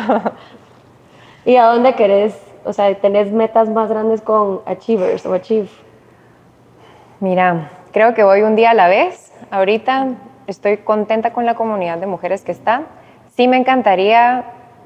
[1.44, 2.40] ¿Y a dónde querés?
[2.64, 5.70] O sea, ¿tenés metas más grandes con Achievers o Achieve?
[7.18, 10.08] Mira, creo que voy un día a la vez Ahorita
[10.46, 12.82] estoy contenta con la comunidad de mujeres que está.
[13.34, 14.44] Sí me encantaría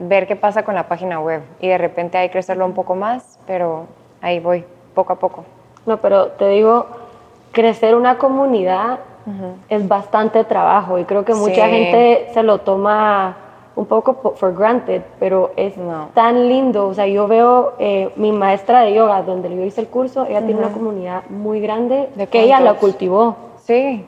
[0.09, 2.95] ver qué pasa con la página web y de repente hay que crecerlo un poco
[2.95, 3.87] más, pero
[4.21, 5.45] ahí voy, poco a poco.
[5.87, 6.87] No, pero te digo,
[7.53, 8.99] crecer una comunidad
[9.69, 13.37] es bastante trabajo y creo que mucha gente se lo toma
[13.77, 15.75] un poco for granted, pero es
[16.15, 16.89] tan lindo.
[16.89, 20.45] O sea, yo veo eh, mi maestra de yoga, donde yo hice el curso, ella
[20.45, 23.37] tiene una comunidad muy grande ¿De que ella la cultivó.
[23.63, 24.05] Sí.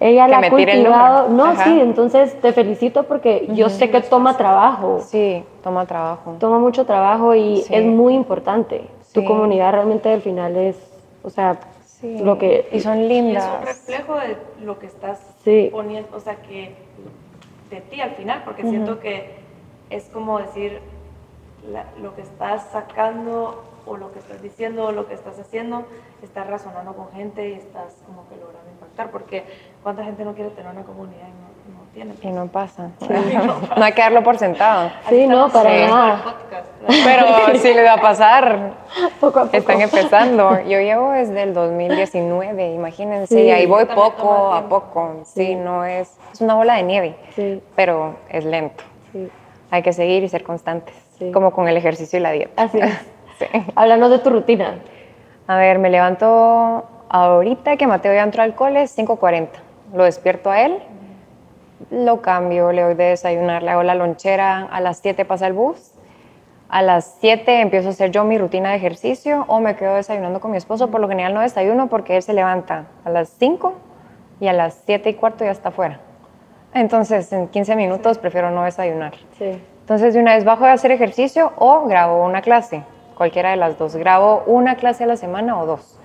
[0.00, 1.28] Ella la ha cultivado.
[1.28, 5.00] No, sí, entonces te felicito porque yo sé que toma trabajo.
[5.06, 6.36] Sí, toma trabajo.
[6.40, 8.86] Toma mucho trabajo y es muy importante.
[9.12, 10.76] Tu comunidad realmente al final es,
[11.22, 11.60] o sea,
[12.02, 12.68] lo que...
[12.72, 13.44] Y son lindas.
[13.44, 15.20] es un reflejo de lo que estás
[15.70, 16.74] poniendo, o sea, que
[17.70, 19.36] de ti al final, porque siento que
[19.90, 20.80] es como decir,
[22.00, 25.84] lo que estás sacando o lo que estás diciendo o lo que estás haciendo,
[26.22, 29.44] estás razonando con gente y estás como que logrando impactar, porque
[29.82, 32.14] cuánta gente no quiere tener una comunidad y no, tiene.
[32.22, 32.90] Y no pasa.
[33.76, 34.90] no, hay que darlo por sentado.
[35.08, 36.36] Sí, no, para nada.
[36.86, 37.26] Pero
[37.58, 38.72] sí le va a pasar.
[39.20, 39.56] Poco a poco.
[39.56, 40.60] Están empezando.
[40.62, 45.20] Yo llevo desde el 2019, imagínense, y ahí voy poco a poco.
[45.24, 45.54] Sí.
[45.54, 47.16] no es, es una bola de nieve,
[47.76, 48.84] pero es lento.
[49.70, 50.94] Hay que seguir y ser constantes,
[51.32, 52.62] como con el ejercicio y la dieta.
[52.62, 52.92] Así es.
[53.74, 54.80] Háblanos de tu rutina.
[55.46, 59.48] A ver, me levanto ahorita que Mateo ya entró al cole, 5.40.
[59.92, 60.78] Lo despierto a él,
[61.90, 65.52] lo cambio, le doy de desayunar, le hago la lonchera, a las 7 pasa el
[65.52, 65.92] bus,
[66.68, 70.40] a las 7 empiezo a hacer yo mi rutina de ejercicio o me quedo desayunando
[70.40, 70.90] con mi esposo.
[70.90, 73.74] Por lo general no desayuno porque él se levanta a las 5
[74.40, 75.98] y a las 7 y cuarto ya está afuera.
[76.72, 79.14] Entonces, en 15 minutos prefiero no desayunar.
[79.36, 79.60] Sí.
[79.80, 82.84] Entonces, de una vez bajo de hacer ejercicio o grabo una clase
[83.16, 83.96] cualquiera de las dos.
[83.96, 85.99] Grabo una clase a la semana o dos.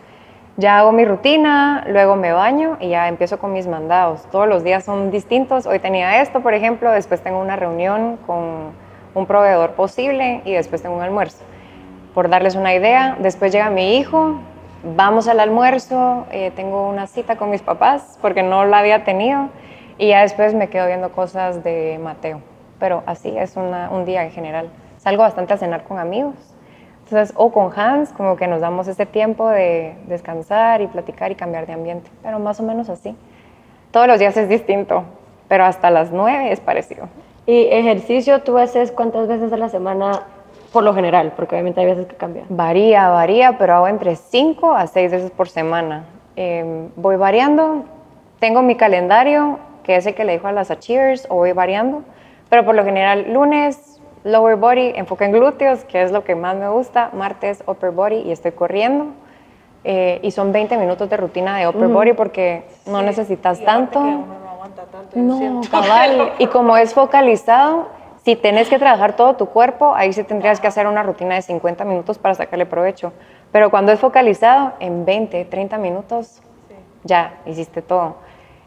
[0.58, 4.22] Ya hago mi rutina, luego me baño y ya empiezo con mis mandados.
[4.32, 5.66] Todos los días son distintos.
[5.66, 8.72] Hoy tenía esto, por ejemplo, después tengo una reunión con
[9.16, 11.44] un proveedor posible y después tengo un almuerzo.
[12.14, 14.40] Por darles una idea, después llega mi hijo,
[14.96, 19.50] vamos al almuerzo, eh, tengo una cita con mis papás porque no la había tenido
[19.98, 22.40] y ya después me quedo viendo cosas de Mateo.
[22.80, 24.70] Pero así es un día en general.
[25.00, 26.55] Salgo bastante a cenar con amigos
[27.06, 31.36] entonces, o con Hans, como que nos damos ese tiempo de descansar y platicar y
[31.36, 33.16] cambiar de ambiente, pero más o menos así.
[33.92, 35.04] Todos los días es distinto,
[35.48, 37.08] pero hasta las nueve es parecido.
[37.46, 40.24] ¿Y ejercicio tú haces cuántas veces a la semana
[40.74, 41.34] por lo general?
[41.36, 42.44] Porque obviamente hay veces que cambia.
[42.50, 46.06] Varía, varía, pero hago entre cinco a seis veces por semana.
[46.36, 47.86] Em, voy variando,
[48.40, 52.02] tengo mi calendario, que es el que le dijo a las Achievers, o voy variando,
[52.50, 53.95] pero por lo general lunes,
[54.26, 58.18] lower body, enfoque en glúteos, que es lo que más me gusta, martes upper body
[58.18, 59.08] y estoy corriendo.
[59.84, 64.02] Eh, y son 20 minutos de rutina de upper body porque no necesitas tanto.
[64.02, 65.16] no aguanta tanto.
[65.16, 66.34] No, cabal.
[66.40, 67.88] y como es focalizado,
[68.26, 71.44] Si tenés que trabajar todo tu cuerpo, ahí sí tendrías que hacer una rutina de
[71.44, 73.14] 50 minutos para sacarle provecho.
[73.52, 76.42] Pero cuando es focalizado, en 20, 30 minutos,
[77.04, 78.16] ya hiciste todo.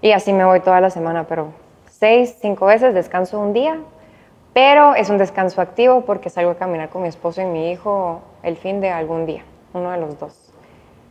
[0.00, 1.48] Y así me voy toda la semana, pero
[1.90, 3.78] seis, cinco veces descanso un día,
[4.52, 8.20] pero es un descanso activo porque salgo a caminar con mi esposo y mi hijo
[8.42, 9.42] el fin de algún día,
[9.72, 10.52] uno de los dos.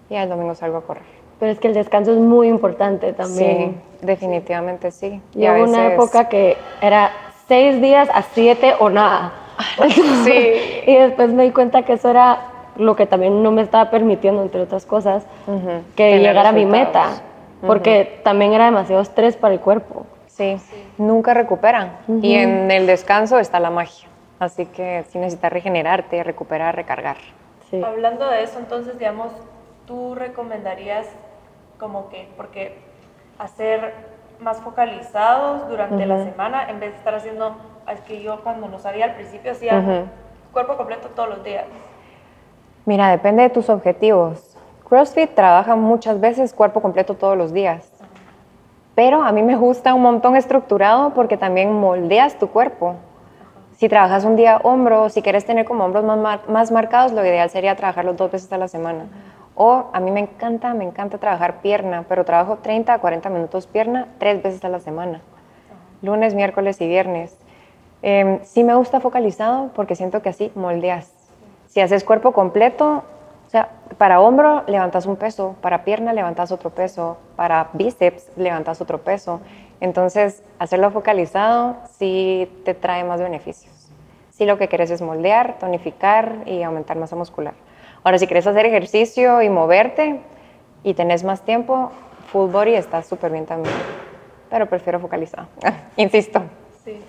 [0.09, 1.03] Y el domingo salgo a correr.
[1.39, 3.81] Pero es que el descanso es muy importante también.
[3.99, 5.21] Sí, definitivamente sí.
[5.35, 7.11] Y hubo una época que era
[7.47, 9.33] seis días a siete o nada.
[10.23, 10.83] Sí.
[10.85, 12.39] y después me di cuenta que eso era
[12.75, 15.25] lo que también no me estaba permitiendo, entre otras cosas,
[15.95, 17.21] que llegara a mi meta,
[17.65, 20.05] porque también era demasiado estrés para el cuerpo.
[20.37, 20.57] Sí,
[20.99, 21.97] nunca recuperan.
[22.21, 24.07] Y en el descanso está la magia.
[24.39, 27.17] Así que sí necesitas regenerarte, recuperar, recargar.
[27.71, 27.81] Sí.
[27.83, 29.31] Hablando de eso, entonces, digamos,
[29.87, 31.07] tú recomendarías
[31.79, 32.77] como que, porque
[33.39, 33.93] hacer
[34.39, 37.57] más focalizados durante la semana en vez de estar haciendo,
[37.91, 40.05] es que yo cuando no sabía al principio hacía
[40.53, 41.65] cuerpo completo todos los días.
[42.85, 44.55] Mira, depende de tus objetivos.
[44.87, 47.91] CrossFit trabaja muchas veces cuerpo completo todos los días.
[48.97, 52.95] Pero a mí me gusta un montón estructurado porque también moldeas tu cuerpo.
[53.77, 57.75] Si trabajas un día hombro, si quieres tener como hombros más, marcados, lo ideal sería
[57.75, 59.05] trabajarlos dos veces a la semana.
[59.53, 63.67] O a mí me encanta, me encanta trabajar pierna, pero trabajo 30 a 40 minutos
[63.67, 65.21] pierna tres veces a la semana.
[66.01, 67.37] Lunes, miércoles y viernes.
[68.01, 71.13] Eh, sí me gusta focalizado porque siento que así moldeas.
[71.67, 73.03] Si haces cuerpo completo,
[73.47, 78.81] o sea, para hombro levantas un peso, para pierna levantas otro peso, para bíceps levantas
[78.81, 79.39] otro peso.
[79.79, 83.89] Entonces, hacerlo focalizado sí te trae más beneficios.
[84.31, 87.53] Si lo que quieres es moldear, tonificar y aumentar masa muscular.
[88.03, 90.19] Ahora, si quieres hacer ejercicio y moverte
[90.83, 91.91] y tenés más tiempo,
[92.31, 93.73] full body está súper bien también.
[94.49, 95.47] Pero prefiero focalizado,
[95.95, 96.41] insisto.
[96.83, 97.01] Sí.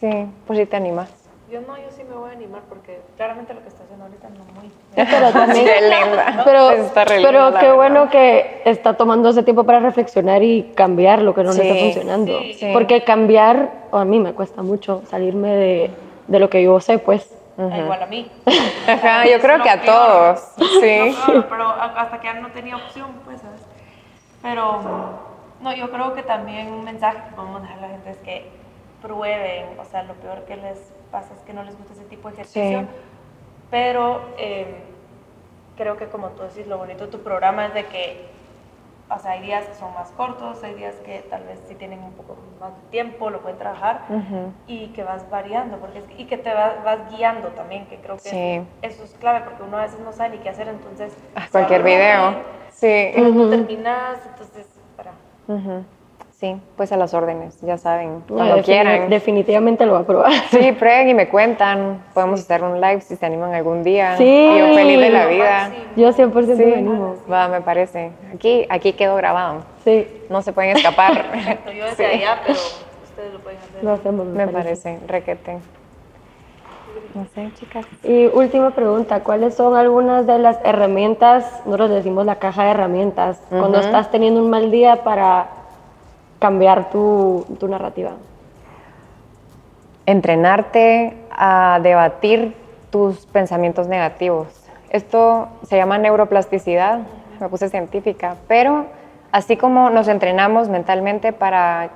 [0.00, 1.21] Sí, pues si te animas.
[1.52, 4.26] Yo no, yo sí me voy a animar porque claramente lo que está haciendo ahorita
[4.30, 4.72] no muy.
[4.94, 5.66] Pero también.
[5.66, 6.42] qué linda.
[6.46, 11.42] Pero, pero qué bueno que está tomando ese tiempo para reflexionar y cambiar lo que
[11.42, 12.40] no le está funcionando.
[12.72, 15.90] Porque cambiar, a mí me cuesta mucho salirme de,
[16.26, 17.30] de lo que yo sé, pues.
[17.58, 18.30] Igual a mí.
[18.88, 20.40] Ajá, yo creo que a todos.
[20.80, 21.14] Sí.
[21.50, 23.60] pero hasta que ya no tenía opción, pues, ¿sabes?
[24.40, 24.80] Pero,
[25.60, 28.46] no, yo creo que también un mensaje que podemos dejar a la gente es que
[29.02, 30.78] prueben, o sea, lo peor que les
[31.12, 32.86] pasa es que no les gusta ese tipo de ejercicio,
[33.70, 34.66] pero em,
[35.76, 38.26] creo que como tú decís, lo bonito de tu programa es de que,
[39.08, 42.02] o sea, hay días que son más cortos, hay días que tal vez sí tienen
[42.02, 44.00] un poco más de tiempo, lo pueden trabajar
[44.66, 48.64] y que vas variando porque y que te vas, vas, guiando también, que creo que
[48.80, 51.14] eso es clave porque uno a veces no sabe ni qué hacer, entonces...
[51.34, 52.36] Ah, cualquier video,
[52.70, 53.12] sí.
[53.16, 55.12] Uh terminas, entonces, para...
[56.42, 59.08] Sí, pues a las órdenes, ya saben, cuando quieran.
[59.08, 60.32] Definitivamente lo voy a probar.
[60.50, 62.02] Sí, prueben y me cuentan.
[62.12, 64.16] Podemos hacer un live si se animan algún día.
[64.16, 64.48] Sí.
[64.58, 65.70] Yo feliz de la vida.
[65.94, 67.14] Yo 100% me animo.
[67.30, 68.10] Va, me parece.
[68.34, 69.62] Aquí, aquí quedó grabado.
[69.84, 70.04] Sí.
[70.28, 71.30] No se pueden escapar.
[71.30, 73.84] Perfecto, yo desde allá, pero ustedes lo pueden hacer.
[73.84, 74.98] Lo hacemos, me, parece.
[75.06, 75.58] requete.
[77.14, 77.86] No sé, chicas.
[78.02, 83.40] Y última pregunta, ¿cuáles son algunas de las herramientas, nosotros decimos la caja de herramientas,
[83.48, 85.61] cuando estás teniendo un mal día para
[86.42, 88.10] cambiar tu, tu narrativa?
[90.06, 92.56] Entrenarte a debatir
[92.90, 94.48] tus pensamientos negativos.
[94.90, 97.02] Esto se llama neuroplasticidad,
[97.40, 98.86] me puse científica, pero
[99.30, 101.90] así como nos entrenamos mentalmente para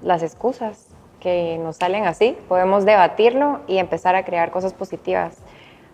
[0.00, 0.86] las excusas
[1.18, 5.36] que nos salen así, podemos debatirlo y empezar a crear cosas positivas.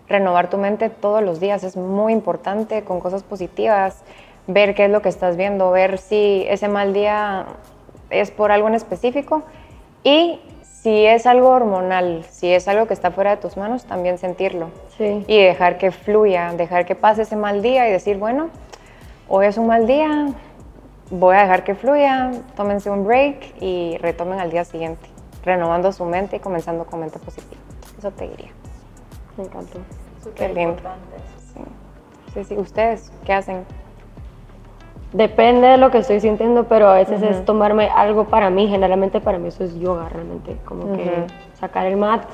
[0.09, 4.05] Renovar tu mente todos los días es muy importante con cosas positivas,
[4.47, 7.47] ver qué es lo que estás viendo, ver si ese mal día
[8.11, 9.43] es por algo en específico
[10.03, 14.19] y si es algo hormonal, si es algo que está fuera de tus manos, también
[14.19, 15.25] sentirlo sí.
[15.27, 18.51] y dejar que fluya, dejar que pase ese mal día y decir, bueno,
[19.27, 20.27] hoy es un mal día,
[21.11, 25.09] voy a dejar que fluya, tómense un break y retomen al día siguiente,
[25.43, 27.63] renovando su mente y comenzando con mente positiva.
[27.99, 28.51] Eso te diría.
[29.39, 29.79] Me encantó.
[30.35, 30.83] Qué lindo.
[32.35, 32.57] sí, sí.
[32.57, 33.65] ¿Ustedes qué hacen?
[35.15, 38.67] Depende de lo que estoy sintiendo, pero a veces es tomarme algo para mí.
[38.67, 40.57] Generalmente para mí eso es yoga, realmente.
[40.65, 41.09] Como que
[41.55, 42.25] sacar el mat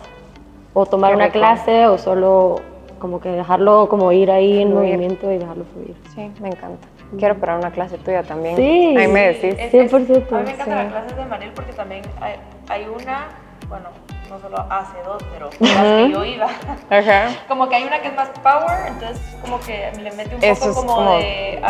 [0.73, 2.57] o tomar una clase o solo
[2.99, 5.95] como que dejarlo como ir ahí en movimiento y dejarlo fluir.
[6.15, 6.89] Sí, me encanta.
[7.19, 8.57] Quiero probar una clase tuya también.
[8.57, 8.97] Sí.
[8.97, 9.57] Ahí me decís.
[9.57, 10.33] 100%.
[10.33, 12.37] a mí me encantan las clases de Manil porque también hay,
[12.69, 13.29] hay una,
[13.69, 13.89] bueno,
[14.31, 16.47] no solo hace dos, pero las que yo iba.
[16.89, 17.29] Ajá.
[17.49, 20.87] Como que hay una que es más power, entonces como que le mete un poco
[20.87, 21.61] como, de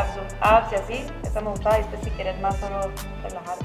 [0.40, 1.06] abs, y así.
[1.24, 2.80] Esa me gustaba y después si quieres más solo
[3.22, 3.64] relajarte.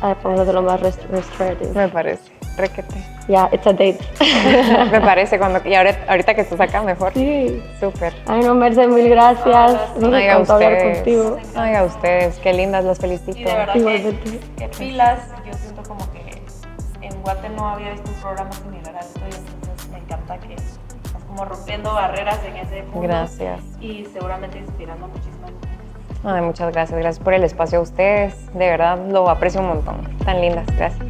[0.00, 1.72] Ah, de lo más restorative.
[1.74, 2.32] Me parece.
[2.56, 2.94] Requete.
[3.26, 3.98] Ya, it's a date.
[4.92, 7.12] Me parece, cuando, y ahorita, que estás acá, mejor.
[7.14, 7.62] Sí.
[7.80, 8.12] Súper.
[8.26, 9.96] Ay, no, Merce, mil gracias.
[9.98, 11.38] No me Ay, encantó hablar contigo.
[11.54, 13.38] Ay, a ustedes, qué lindas, las felicito.
[13.38, 16.04] Y de verdad que, que, pilas, yo siento como
[17.24, 21.24] Guate no había visto un programa similar a esto y entonces me encanta que estás
[21.26, 23.00] como rompiendo barreras en ese punto.
[23.00, 23.60] Gracias.
[23.80, 25.50] Y seguramente inspirando muchísimas
[26.22, 30.18] Ay, muchas gracias, gracias por el espacio a ustedes, de verdad lo aprecio un montón,
[30.24, 31.06] tan lindas, gracias.